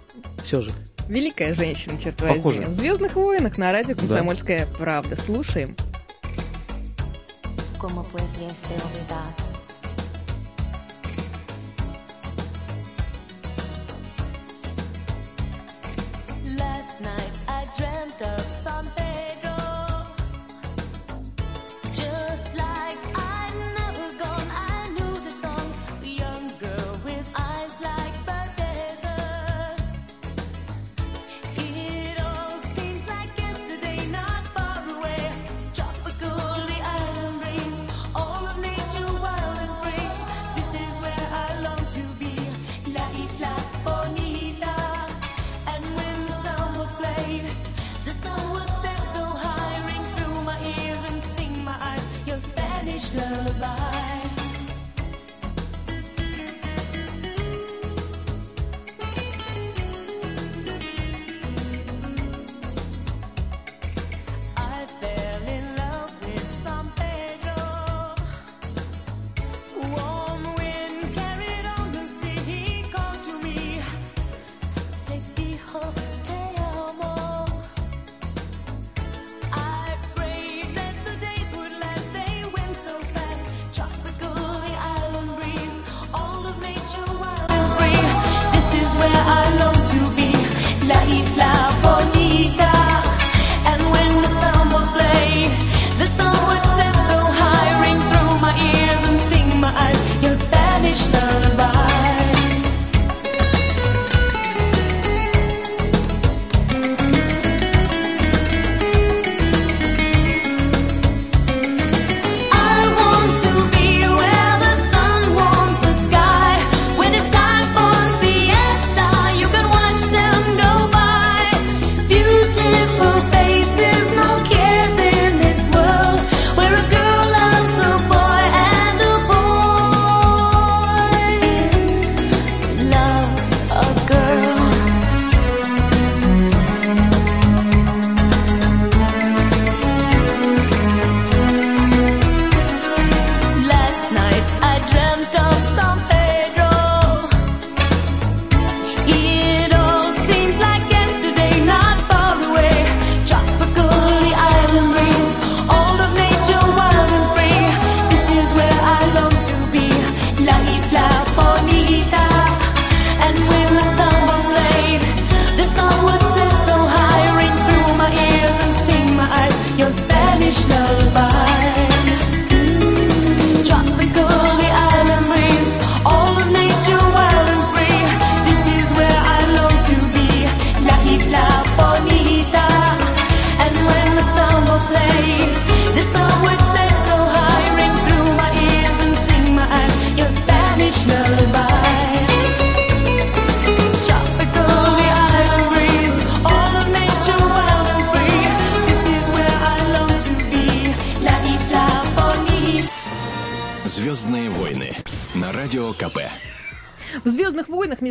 [0.45, 0.71] все же.
[1.09, 2.61] Великая женщина, черт Похоже.
[2.61, 2.65] возьми.
[2.65, 5.17] В Звездных войнах на радио Комсомольская правда.
[5.21, 5.75] Слушаем.
[7.79, 9.29] ¿Cómo pudiese olvidar?
[9.29, 9.48] Last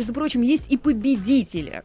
[0.08, 1.82] между прочим, есть и победители.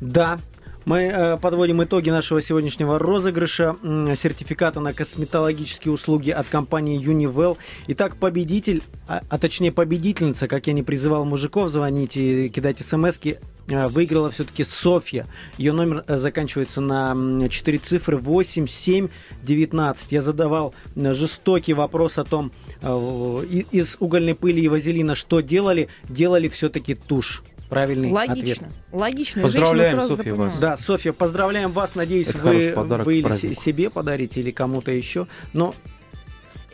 [0.00, 0.38] Да.
[0.84, 7.56] Мы э, подводим итоги нашего сегодняшнего розыгрыша сертификата на косметологические услуги от компании Univel.
[7.86, 13.18] Итак, победитель, а, а точнее победительница, как я не призывал мужиков звонить и кидать смс
[13.66, 15.26] выиграла все-таки Софья.
[15.56, 19.08] Ее номер э, заканчивается на 4 цифры 8, 7,
[19.42, 20.12] 19.
[20.12, 25.88] Я задавал э, жестокий вопрос о том, э, из угольной пыли и вазелина что делали.
[26.08, 27.42] Делали все-таки тушь.
[27.68, 28.28] Правильный ответ.
[28.36, 28.68] Логично.
[28.92, 29.42] Логично.
[29.42, 30.58] Поздравляем, Софья, вас.
[30.58, 31.94] Да, Софья, поздравляем вас.
[31.94, 35.26] Надеюсь, Это вы, подарок вы или себе подарите, или кому-то еще.
[35.52, 35.74] Но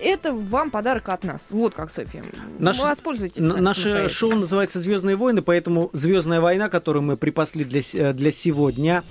[0.02, 1.48] Это вам подарок от нас.
[1.50, 2.24] Вот как, Софья.
[2.58, 3.42] Наш- Воспользуйтесь.
[3.42, 8.32] н- наше шоу называется Звездные войны, поэтому Звездная война, которую мы припасли для, э, для
[8.32, 9.04] сегодня,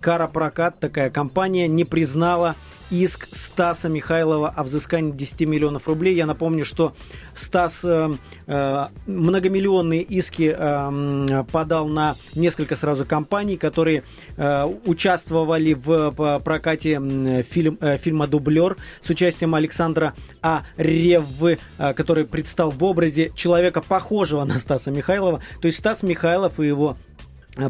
[0.00, 2.56] Карапрокат, такая компания, не признала
[2.90, 6.14] иск Стаса Михайлова о взыскании 10 миллионов рублей.
[6.14, 6.94] Я напомню, что
[7.34, 8.10] Стас э,
[8.46, 14.04] э, многомиллионные иски э, подал на несколько сразу компаний, которые
[14.36, 20.62] э, участвовали в прокате фильм, э, фильма «Дублер» с участием Александра А.
[20.76, 25.40] Реввы, э, который предстал в образе человека, похожего на Стаса Михайлова.
[25.60, 26.96] То есть Стас Михайлов и его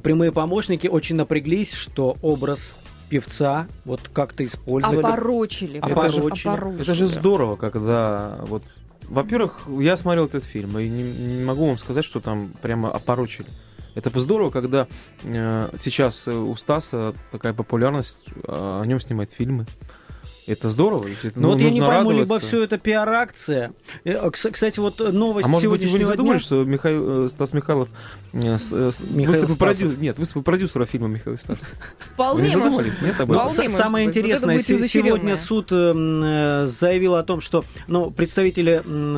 [0.02, 2.74] прямые помощники очень напряглись, что образ
[3.08, 4.98] певца вот как-то использовали.
[4.98, 5.78] Опорочили.
[5.78, 6.48] Опорочили.
[6.48, 6.82] опорочили.
[6.82, 8.62] Это же здорово, когда вот.
[9.08, 13.48] Во-первых, я смотрел этот фильм, и не, не могу вам сказать, что там прямо опорочили.
[13.94, 14.86] Это здорово, когда
[15.24, 19.64] э, сейчас у Стаса такая популярность, э, о нем снимают фильмы.
[20.48, 21.06] Это здорово.
[21.06, 22.46] ведь это, Ну, вот я не пойму, либо радоваться.
[22.48, 23.72] все это пиар-акция.
[24.04, 26.46] Э, кс- Кстати, вот новость А может быть, вы не задумались, дня.
[26.46, 27.88] что Михаил, э, Стас Михайлов
[28.32, 31.60] э, с- э, с- Михаил выступил, продю- Нет, выступил продюсера фильма Михаил Стас.
[31.60, 33.48] Вы Вполне не задумались, может нет, об этом?
[33.48, 34.16] Вполне Самое быть.
[34.16, 39.16] Вот интересное, се- сегодня суд м, э, заявил о том, что ну, представители м,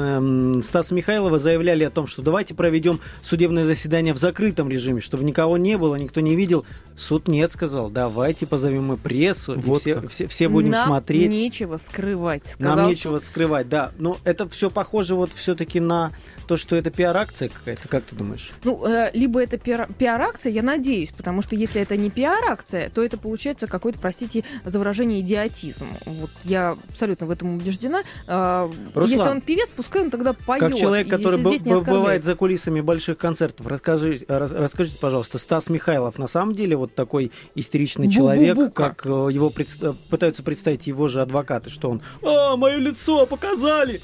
[0.57, 5.25] м, Стаса Михайлова заявляли о том, что давайте проведем судебное заседание в закрытом режиме, чтобы
[5.25, 6.65] никого не было, никто не видел.
[7.01, 10.11] Суд нет, сказал, давайте позовем мы прессу, и Вот все, как.
[10.11, 11.31] все, все будем Нам смотреть.
[11.31, 12.43] нечего скрывать.
[12.59, 13.27] Нам сказал нечего суд.
[13.27, 13.93] скрывать, да.
[13.99, 16.11] Но это все похоже вот все-таки на
[16.51, 18.51] то, что это пиар-акция какая-то, как ты думаешь?
[18.65, 23.05] Ну, э, либо это пиар- пиар-акция, я надеюсь, потому что если это не пиар-акция, то
[23.05, 25.87] это получается какой-то, простите за выражение, идиотизм.
[26.07, 28.03] Вот я абсолютно в этом убеждена.
[28.27, 30.61] Э, Руслан, если он певец, пускай он тогда поет.
[30.61, 35.69] Как человек, который б- б- бывает за кулисами больших концертов, расскажи, рас- расскажите, пожалуйста, Стас
[35.69, 38.89] Михайлов на самом деле вот такой истеричный человек, Бу-бу-бука.
[38.89, 44.01] как э, его предста- пытаются представить его же адвокаты, что он «А, мое лицо показали!»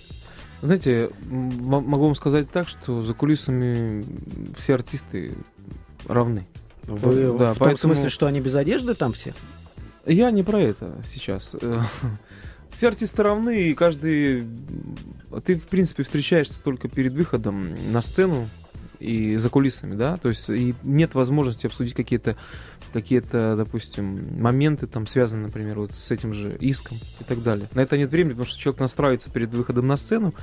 [0.63, 4.05] Знаете, могу вам сказать так, что за кулисами
[4.59, 5.35] все артисты
[6.07, 6.47] равны.
[6.85, 9.35] Вы Да, в том поэтому- смысле, что они без одежды там все?
[10.07, 11.55] Я не про это сейчас.
[11.61, 11.81] Э,
[12.77, 14.45] Все артисты равны, и каждый...
[15.47, 18.51] Ты, в принципе, встречаешься только перед выходом на сцену
[19.01, 20.19] и за кулисами, да?
[20.19, 22.37] То есть и нет возможности обсудить какие-то,
[23.01, 27.69] какие-то, допустим, моменты, там, связанные, например, вот с этим же иском и так далее.
[27.75, 30.35] На это нет времени, потому что человек настраивается перед выходом на сцену,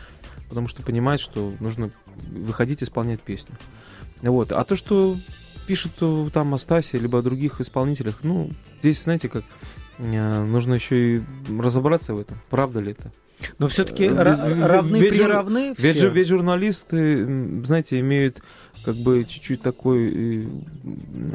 [0.49, 1.89] потому что понимает, что нужно
[2.31, 3.55] выходить исполнять песню.
[4.21, 4.51] Вот.
[4.51, 5.17] А то, что
[5.65, 5.93] пишут
[6.31, 8.51] там о Стасе, либо о других исполнителях, ну,
[8.81, 9.43] здесь, знаете, как
[9.97, 11.21] э, нужно еще и
[11.59, 13.11] разобраться в этом, правда ли это.
[13.57, 14.13] Но все-таки Э,
[14.67, 16.09] равны ведь жур- приравны Ведь, все.
[16.09, 18.41] ведь журналисты, знаете, имеют
[18.84, 20.45] как бы чуть-чуть такой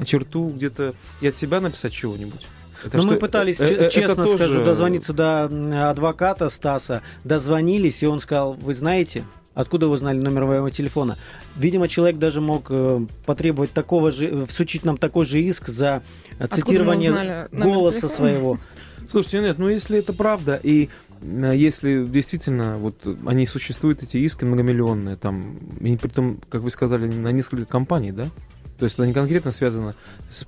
[0.01, 2.47] э, черту где-то и от себя написать чего-нибудь.
[2.85, 7.03] Это Ну, мы что- пытались, э, э, это честно тоже- скажу, дозвониться до адвоката Стаса,
[7.25, 9.25] дозвонились, и он сказал, вы знаете,
[9.55, 11.17] откуда вы знали номер моего телефона?
[11.57, 16.03] Видимо, человек даже мог э, потребовать такого же, э, всучить нам такой же иск за
[16.39, 18.15] э, Откуда цитирование голоса телефона?
[18.15, 18.59] своего.
[19.11, 22.97] Слушайте, нет, ну если это правда, и э, если действительно вот
[23.27, 28.27] они существуют, эти иски многомиллионные, там, и притом, как вы сказали, на несколько компаний, да?
[28.79, 29.95] То есть это не конкретно связано
[30.31, 30.47] с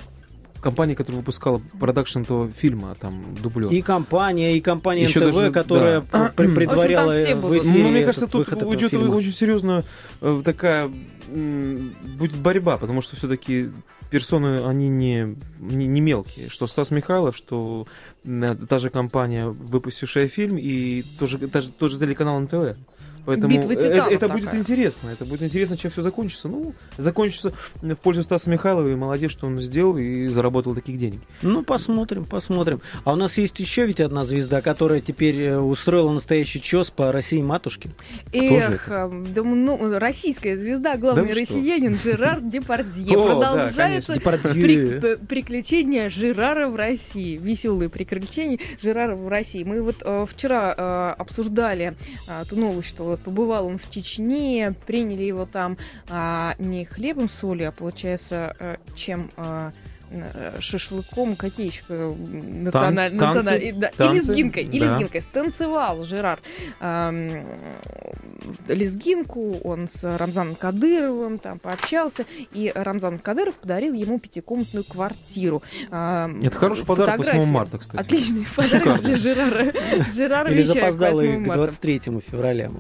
[0.61, 3.71] компанией, которая выпускала продакшн этого фильма, там, дублер.
[3.71, 6.07] И компания, и компания Ещё НТВ, даже- которая да.
[6.11, 9.85] пр- В общем, предваряла в эфире Ну, мне этот кажется, тут уйдет очень серьезная
[10.21, 10.91] э, такая
[11.29, 13.71] будет борьба, потому что все-таки
[14.11, 16.49] персоны, они не, не, не мелкие.
[16.51, 17.87] Что Стас Михайлов, что
[18.69, 22.77] та же компания, выпустившая фильм, и тоже, та же- тот же телеканал НТВ.
[23.27, 24.61] Поэтому Битва титанов это будет такая.
[24.61, 25.09] интересно.
[25.09, 26.49] Это будет интересно, чем все закончится.
[26.49, 31.21] Ну, закончится в пользу Стаса Михайлова, и молодец, что он сделал и заработал таких денег.
[31.43, 32.81] Ну, посмотрим, посмотрим.
[33.05, 37.13] А у нас есть еще ведь одна звезда, которая теперь э, устроила настоящий чес по
[37.13, 37.91] России матушке.
[38.33, 41.55] Эх, э, да, ну, российская звезда, главный Да вы что?
[41.55, 43.17] россиянин Жерар Депардье.
[43.17, 47.37] О, да, Продолжается при- п- приключения Жерара в России.
[47.37, 49.65] Веселые приключения Жерара в России.
[49.65, 51.95] Мы вот э, вчера э, обсуждали
[52.29, 55.77] э, ту новость, что вот, побывал он в Чечне, приняли его там
[56.09, 59.73] а, не хлебом солью, а получается, э, чем а,
[60.61, 64.87] шашлыком, какие еще э, националь- танцы, националь- и, да, и танцы, лезгинкой, и да.
[64.87, 65.23] лезгинкой.
[65.23, 66.41] Станцевал Жерар
[66.81, 67.31] ам,
[68.69, 75.63] лезгинку, он с Рамзаном Кадыровым там пообщался, и Рамзан Кадыров подарил ему пятикомнатную квартиру.
[75.91, 77.51] Ам, Это хороший подарок 8 фотографии.
[77.51, 78.01] марта, кстати.
[78.01, 78.99] Отличный подарок Шикарно.
[79.03, 79.73] для Жерара.
[80.13, 81.65] Жерар Или 8 и к марта.
[81.65, 82.71] 23 февраля.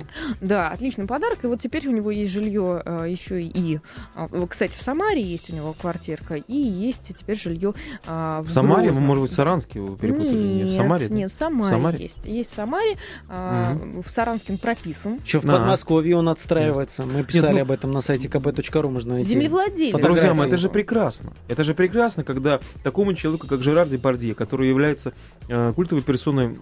[0.41, 1.45] Да, отличный подарок.
[1.45, 3.81] И вот теперь у него есть жилье э, еще и,
[4.15, 7.73] а, кстати, в Самаре есть у него квартирка, и есть теперь жилье
[8.07, 9.05] а, в, В Самаре, Грозном.
[9.07, 10.37] может быть, в Саранске вы перепутали?
[10.37, 11.09] Нет, в Самаре?
[11.09, 11.99] Нет, в Самаре, Самаре?
[12.03, 12.17] есть.
[12.25, 12.97] Есть в Самаре.
[13.29, 15.21] а, В Саранске он прописан.
[15.25, 15.57] Еще в Да.
[15.57, 17.05] Подмосковье он отстраивается.
[17.05, 19.31] Мы писали ну- об этом на сайте kp.ru, можно найти.
[19.31, 20.01] Землевладелец.
[20.03, 21.33] Друзья мои, это же прекрасно.
[21.49, 25.13] Это же прекрасно, когда такому человеку, как Жерар Депардье, который является
[25.49, 26.57] э, культовой персоной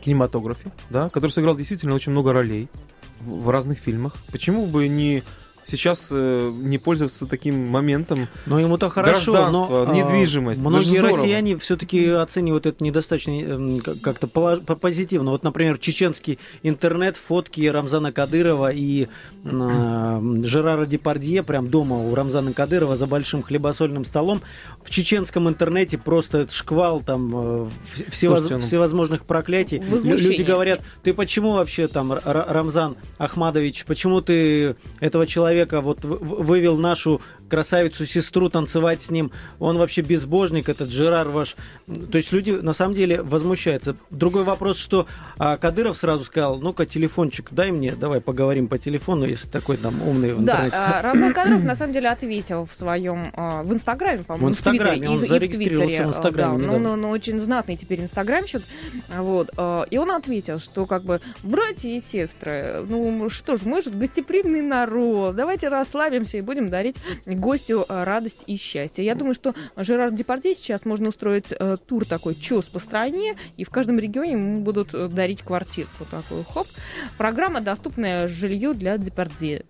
[0.00, 2.68] кинематографе, да, который сыграл действительно очень много ролей
[3.20, 5.22] в разных фильмах, почему бы не
[5.66, 8.28] сейчас э, не пользоваться таким моментом?
[8.46, 14.00] Но ему-то хорошо, Гражданство, но, а, недвижимость, Многие россияне все-таки оценивают это недостаточно эм, как-
[14.00, 15.32] как-то позитивно.
[15.32, 19.08] Вот, например, чеченский интернет, фотки Рамзана Кадырова и
[19.44, 24.42] э, Жерара Депардье прям дома у Рамзана Кадырова за большим хлебосольным столом.
[24.84, 27.38] В чеченском интернете просто шквал там э,
[27.96, 29.78] вс- всевоз- Слушайте, ну- всевозможных проклятий.
[29.78, 36.42] Люди говорят, ты почему вообще там, Рамзан Ахмадович, почему ты этого человека вот в- в-
[36.44, 39.30] вывел нашу красавицу-сестру танцевать с ним?
[39.58, 41.56] Он вообще безбожник, этот Жерар ваш.
[42.10, 43.96] То есть люди на самом деле возмущаются.
[44.10, 45.06] Другой вопрос, что
[45.38, 50.00] а, Кадыров сразу сказал, ну-ка телефончик дай мне, давай поговорим по телефону, если такой там
[50.02, 50.76] умный в Да, интернете.
[50.76, 55.08] а, Рамзан Кадыров на самом деле ответил в своем а, в Инстаграме, по-моему, В Инстаграме,
[55.10, 56.96] он и в- и в зарегистрировался Твиттере, в Инстаграме а, Да, ну, недавно.
[56.96, 58.62] ну, ну, очень знатный теперь инстаграмщик,
[59.16, 63.82] вот, а, и он ответил, что как бы братья и сестры, ну что ж, мы
[63.82, 66.96] же гостеприимный народ, давайте расслабимся и будем дарить
[67.36, 69.04] гостю а, радость и счастье.
[69.04, 73.64] Я думаю, что Жерар Депардье сейчас можно устроить э, тур такой чес по стране, и
[73.64, 76.66] в каждом регионе ему будут э, дарить квартирку такую, хоп.
[77.18, 79.64] Программа доступная жилье для Депардье.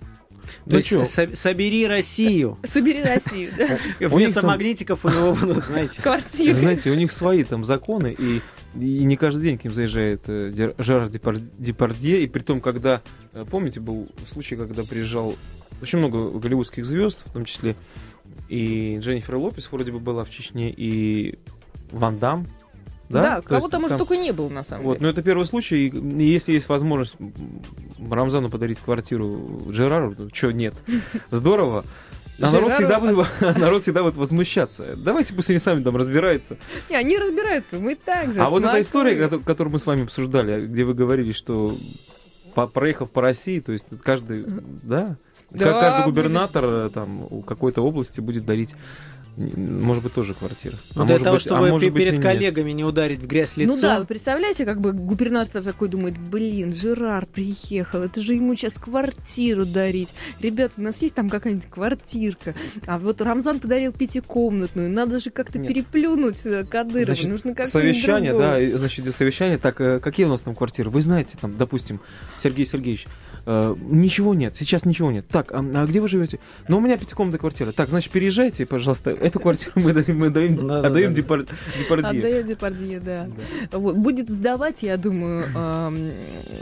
[0.64, 1.04] То Ну есть чё?
[1.04, 2.58] со- собери Россию.
[2.68, 3.78] Собери Россию, да.
[4.08, 6.00] Вместо там- магнитиков у него будут, знаете.
[6.00, 6.56] Квартиры.
[6.56, 8.40] Знаете, у них свои там законы, и,
[8.78, 13.02] и не каждый день к ним заезжает э, Жерар Депар- Депардье, и при том, когда,
[13.32, 15.34] э, помните, был случай, когда приезжал
[15.82, 17.76] очень много голливудских звезд, в том числе
[18.48, 21.38] и Дженнифер Лопес вроде бы была в Чечне, и
[21.90, 22.46] Ван Дам,
[23.08, 23.22] да?
[23.22, 25.06] Да, кого есть там уже только не было, на самом Вот, деле.
[25.06, 27.16] но это первый случай, и если есть возможность
[27.98, 30.74] Рамзану подарить квартиру Джерару, ну что нет,
[31.30, 31.84] здорово.
[32.38, 34.94] А народ всегда, будет, народ всегда будет возмущаться.
[34.94, 36.58] Давайте пусть они сами там разбираются.
[36.90, 38.40] Не, они разбираются, мы так же.
[38.42, 41.74] А вот эта история, кото- которую мы с вами обсуждали, где вы говорили, что
[42.74, 44.44] проехав по России, то есть каждый,
[44.82, 45.16] да,
[45.50, 48.74] Да, Ка- каждый губернатор э, там у какой-то области будет дарить,
[49.36, 50.76] может быть, тоже квартиру.
[50.94, 52.22] Ну, а для того, быть, а чтобы может пе- быть, и перед нет.
[52.22, 53.74] коллегами не ударить в грязь лицом.
[53.76, 58.54] Ну да, вы представляете, как бы губернатор такой думает, блин, Жерар приехал, это же ему
[58.54, 60.08] сейчас квартиру дарить.
[60.40, 62.54] Ребята, у нас есть там какая-нибудь квартирка.
[62.86, 65.68] А вот Рамзан подарил пятикомнатную, надо же как-то Нет.
[65.68, 68.58] переплюнуть э, Кадырова, Значит, нужно как-то совещание, другого.
[68.58, 69.58] да, значит, идет совещание.
[69.58, 70.88] Так, э, какие у нас там квартиры?
[70.88, 72.00] Вы знаете, там, допустим,
[72.38, 73.06] Сергей Сергеевич,
[73.46, 75.26] э, ничего нет, сейчас ничего нет.
[75.28, 76.38] Так, а, а где вы живете?
[76.68, 77.72] Ну, у меня пятикомнатная квартира.
[77.72, 79.10] Так, значит, переезжайте, пожалуйста.
[79.10, 80.88] Эту квартиру мы даем, мы даем, Да-да-да.
[80.88, 81.46] отдаем Депар-
[81.78, 82.08] Депардье.
[82.08, 83.28] Отдает Депардье, да.
[83.72, 85.44] Вот, будет сдавать, я думаю,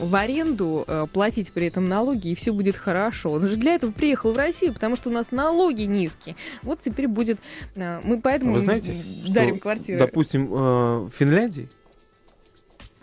[0.01, 3.33] в аренду, э, платить при этом налоги, и все будет хорошо.
[3.33, 6.37] Он же для этого приехал в Россию, потому что у нас налоги низкие.
[6.63, 7.39] Вот теперь будет...
[7.77, 9.99] э, мы поэтому Вы знаете, что, дарим квартиры.
[9.99, 11.69] Допустим, э, в Финляндии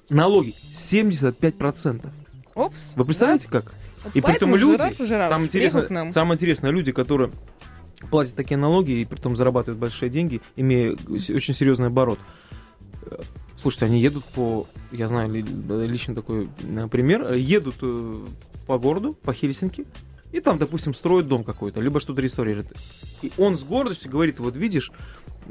[0.10, 2.10] налоги 75%.
[2.56, 2.96] Опс.
[2.96, 3.66] Вы представляете, как?
[3.66, 3.72] да?
[4.04, 7.32] Вот И поэтому люди, Жерар Жерарович Там интересно, самое интересное, люди, которые
[8.10, 12.20] платят такие налоги и при том зарабатывают большие деньги, имея очень серьезный оборот.
[13.04, 13.22] Э,
[13.62, 17.76] Слушайте, они едут по, я знаю ли- лично такой э, пример, э, едут
[18.66, 19.86] по городу, по Хельсинки,
[20.32, 22.74] и там, допустим, строят дом какой-то, либо что-то реставрируют.
[23.22, 24.92] И он с гордостью говорит, вот видишь,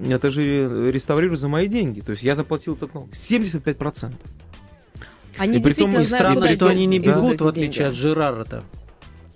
[0.04, 2.00] это же реставрирую за мои деньги.
[2.00, 3.10] То есть я заплатил этот налог.
[3.10, 4.14] 75%.
[5.40, 7.88] Они и при том действительно и Странно, что они не бегут, в отличие деньги.
[7.88, 8.64] от Жерара-то,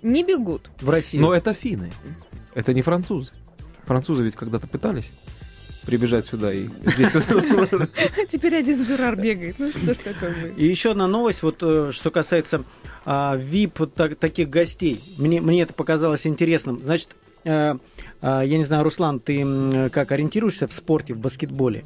[0.03, 0.69] Не бегут.
[0.79, 1.17] в России.
[1.17, 1.91] Но это финны.
[2.53, 3.31] Это не французы.
[3.85, 5.11] Французы ведь когда-то пытались
[5.85, 7.11] прибежать сюда и здесь...
[8.29, 9.55] Теперь один Жерар бегает.
[9.57, 10.57] Ну что ж такое будет?
[10.57, 12.63] И еще одна новость, вот э, что касается
[13.05, 15.03] а, VIP так- таких гостей.
[15.17, 16.79] Мне, мне это показалось интересным.
[16.79, 17.75] Значит, э,
[18.21, 21.85] а, я не знаю, Руслан, ты как ориентируешься в спорте, в баскетболе?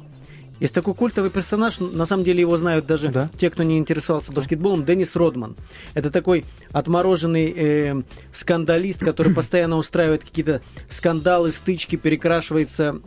[0.60, 3.28] Есть такой культовый персонаж, на самом деле его знают даже Да.
[3.38, 5.56] те, кто не интересовался баскетболом, Деннис Родман.
[5.94, 8.02] Это такой отмороженный э,
[8.32, 13.00] скандалист, который постоянно устраивает какие-то скандалы, стычки, перекрашивается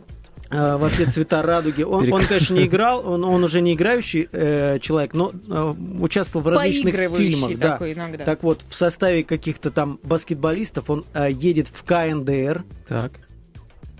[0.50, 1.82] э, во все цвета радуги.
[1.82, 6.44] Он, он, конечно, не играл, он, он уже не играющий э, человек, но э, участвовал
[6.44, 7.56] в различных фильмах.
[7.56, 7.78] Да.
[7.80, 8.24] иногда.
[8.24, 12.64] Так вот, в составе каких-то там баскетболистов он э, едет в КНДР.
[12.88, 13.12] Так.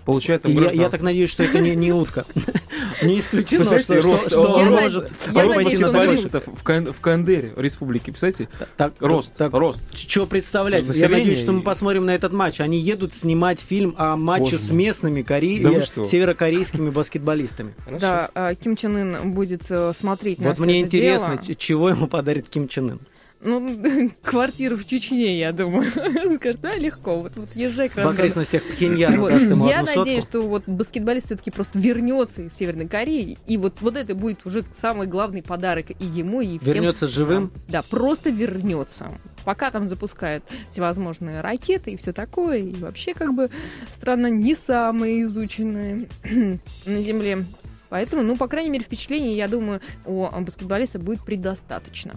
[0.05, 2.25] Получает там я, я так надеюсь, что это не, не утка.
[3.01, 7.53] Не исключено, что, рост, что- Я может я пойти на баскетболистов в, Кан- в КНДР
[7.57, 8.47] республики, представляете?
[8.77, 9.81] Так, Рост, так, рост.
[9.93, 10.83] Что представлять?
[10.95, 12.61] Я надеюсь, что мы посмотрим на этот матч.
[12.61, 15.59] Они едут снимать фильм о матче Боже с местными кори...
[15.59, 16.05] Да э, что?
[16.05, 17.73] северокорейскими баскетболистами.
[17.99, 21.55] Да, а, Ким Чен Ын будет э, смотреть на вот мне это интересно, дело.
[21.55, 22.99] чего ему подарит Ким Чен Ын.
[23.45, 25.91] Ну, квартиру в Чечне, я думаю.
[26.35, 27.21] Скажет, да, легко.
[27.21, 29.31] Вот, вот езжай к В окрестностях Пхеньяна Вот.
[29.31, 30.39] Я надеюсь, сотку.
[30.39, 34.63] что вот баскетболист все-таки просто вернется из Северной Кореи, и вот, вот это будет уже
[34.73, 36.73] самый главный подарок и ему, и всем.
[36.73, 37.51] Вернется живым.
[37.67, 39.09] Да, просто вернется.
[39.43, 43.51] Пока там запускают всевозможные ракеты и все такое, и вообще как бы
[43.93, 46.07] страна не самая изученная
[46.85, 47.45] на Земле.
[47.89, 52.15] Поэтому, ну, по крайней мере, впечатлений, я думаю, у баскетболиста будет предостаточно.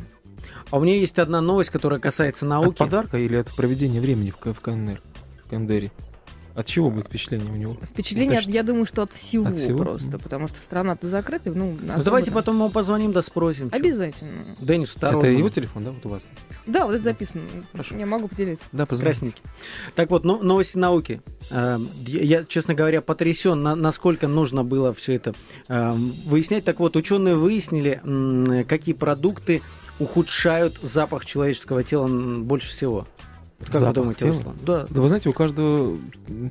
[0.70, 2.78] А у меня есть одна новость, которая касается От науки.
[2.78, 5.01] подарка или от проведения времени в, в КНР?
[5.45, 5.91] В КНДРе?
[6.55, 7.76] От чего будет впечатление у него?
[7.84, 8.57] Впечатление, Уточните.
[8.59, 9.78] я думаю, что от всего, От всего?
[9.78, 11.53] просто, потому что страна-то закрыта.
[11.55, 13.68] Ну, Ну, давайте там- потом ему позвоним да спросим.
[13.70, 14.43] Обязательно.
[14.61, 15.20] Денис второй.
[15.22, 16.26] Это его телефон, да, вот у вас?
[16.66, 17.43] Да, вот это записано.
[17.70, 17.95] Хорошо.
[17.97, 18.64] Я могу поделиться.
[18.72, 19.12] Да, позвони.
[19.12, 19.43] Красненький.
[19.95, 21.22] Так вот, ну, новости науки.
[21.53, 25.34] Э, Я, честно говоря, потрясен, на- насколько нужно было все это
[25.68, 25.93] э,
[26.26, 26.64] выяснять.
[26.64, 29.62] Так вот, ученые выяснили, какие продукты
[29.99, 33.07] ухудшают запах человеческого тела больше всего.
[33.61, 34.34] Как Запах вы думаете, тела?
[34.34, 34.57] Руслан?
[34.64, 34.86] Да.
[34.88, 35.99] Да вы знаете, у каждого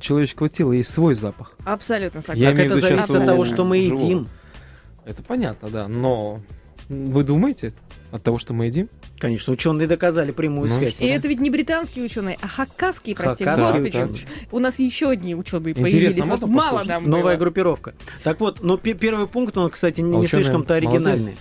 [0.00, 1.52] человеческого тела есть свой запах.
[1.64, 2.40] Абсолютно согласна.
[2.42, 4.04] Я Так имею в это виду зависит от того, что мы живого.
[4.04, 4.28] едим.
[5.06, 5.88] Это понятно, да.
[5.88, 6.42] Но
[6.90, 7.72] вы думаете
[8.12, 8.90] от того, что мы едим?
[9.18, 10.96] Конечно, ученые доказали прямую Ну, связь.
[10.98, 14.04] И это ведь не британские ученые, а хакасские, прости Хакасские господи.
[14.04, 14.20] ученые.
[14.52, 16.24] У нас еще одни ученые Интересно, появились.
[16.24, 17.36] можно Вот мало нам Новая было.
[17.36, 17.94] группировка.
[18.22, 20.90] Так вот, но пе- первый пункт, он, кстати, не, А не слишком-то молодые?
[20.90, 21.36] оригинальный.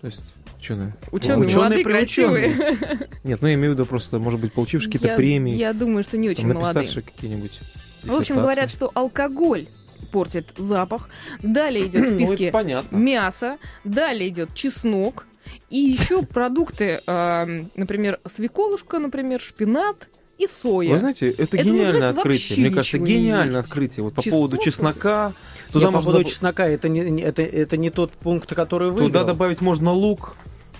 [0.00, 0.34] То есть,
[0.66, 0.96] ученые.
[1.12, 2.54] Ученые, Ученые молодые, приученные.
[2.54, 3.08] красивые.
[3.24, 6.02] Нет, ну я имею в виду просто, может быть, получившие какие-то Я- премии, Я думаю,
[6.02, 6.88] что не очень молодые.
[7.02, 7.60] какие-нибудь
[8.04, 9.68] В общем, говорят, что алкоголь
[10.12, 11.08] портит запах.
[11.42, 12.96] Далее идет в Ну, списке понятно.
[12.96, 15.26] мясо, далее идет чеснок,
[15.70, 20.08] и еще продукты, эм, например, свеколушка, например, шпинат
[20.38, 20.90] и соя.
[20.90, 22.60] Вы знаете, это, Это гениальное открытие.
[22.60, 23.68] Мне кажется, гениальное есть.
[23.68, 24.04] открытие.
[24.04, 25.32] Вот по Чеснок поводу чеснока.
[25.68, 28.90] Я Туда по можно, поводу доб- чеснока, это не- это, это не тот пункт, который
[28.90, 29.00] вы.
[29.00, 30.36] туда добавить можно лук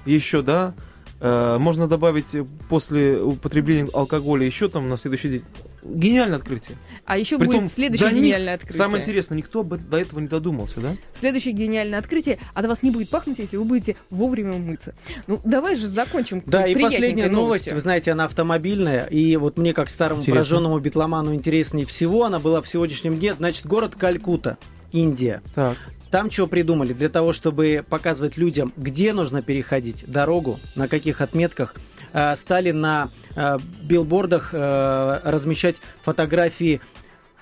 [0.06, 0.74] еще, да.
[1.18, 5.44] Э, можно добавить э, после употребления алкоголя еще там на следующий день.
[5.82, 6.76] Гениальное открытие.
[7.06, 8.76] А еще Притом будет следующее до них гениальное открытие.
[8.76, 10.96] Самое интересное, никто бы до этого не додумался, да?
[11.18, 14.94] Следующее гениальное открытие, а до вас не будет пахнуть, если вы будете вовремя мыться.
[15.26, 16.42] Ну, давай же закончим.
[16.44, 20.34] Да, и последняя новость, вы знаете, она автомобильная, и вот мне, как старому Интересно.
[20.34, 24.58] пораженному битломану, интереснее всего, она была в сегодняшнем дне, значит, город Калькута,
[24.92, 25.40] Индия.
[25.54, 25.78] Так.
[26.16, 26.94] Там что придумали?
[26.94, 31.74] Для того, чтобы показывать людям, где нужно переходить дорогу, на каких отметках,
[32.14, 36.80] э, стали на э, билбордах э, размещать фотографии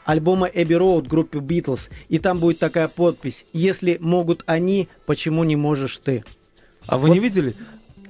[0.05, 1.89] альбома Эбби Роуд группы Битлз.
[2.09, 6.25] И там будет такая подпись «Если могут они, почему не можешь ты?»
[6.89, 7.55] А вы Вот не видели?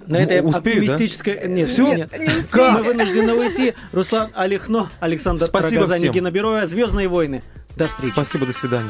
[0.06, 0.94] На этой успею, да?
[0.94, 1.46] оптимистической...
[1.46, 1.92] Нет, Всё?
[1.92, 2.10] нет.
[2.18, 2.70] Не успеете.
[2.70, 3.74] Мы вынуждены уйти.
[3.92, 6.08] Руслан Алихно, Александр Спасибо Рогоза, всем.
[6.08, 7.42] Никина Бероя, «Звездные войны».
[7.76, 8.12] До встречи.
[8.12, 8.82] Спасибо, до свидания.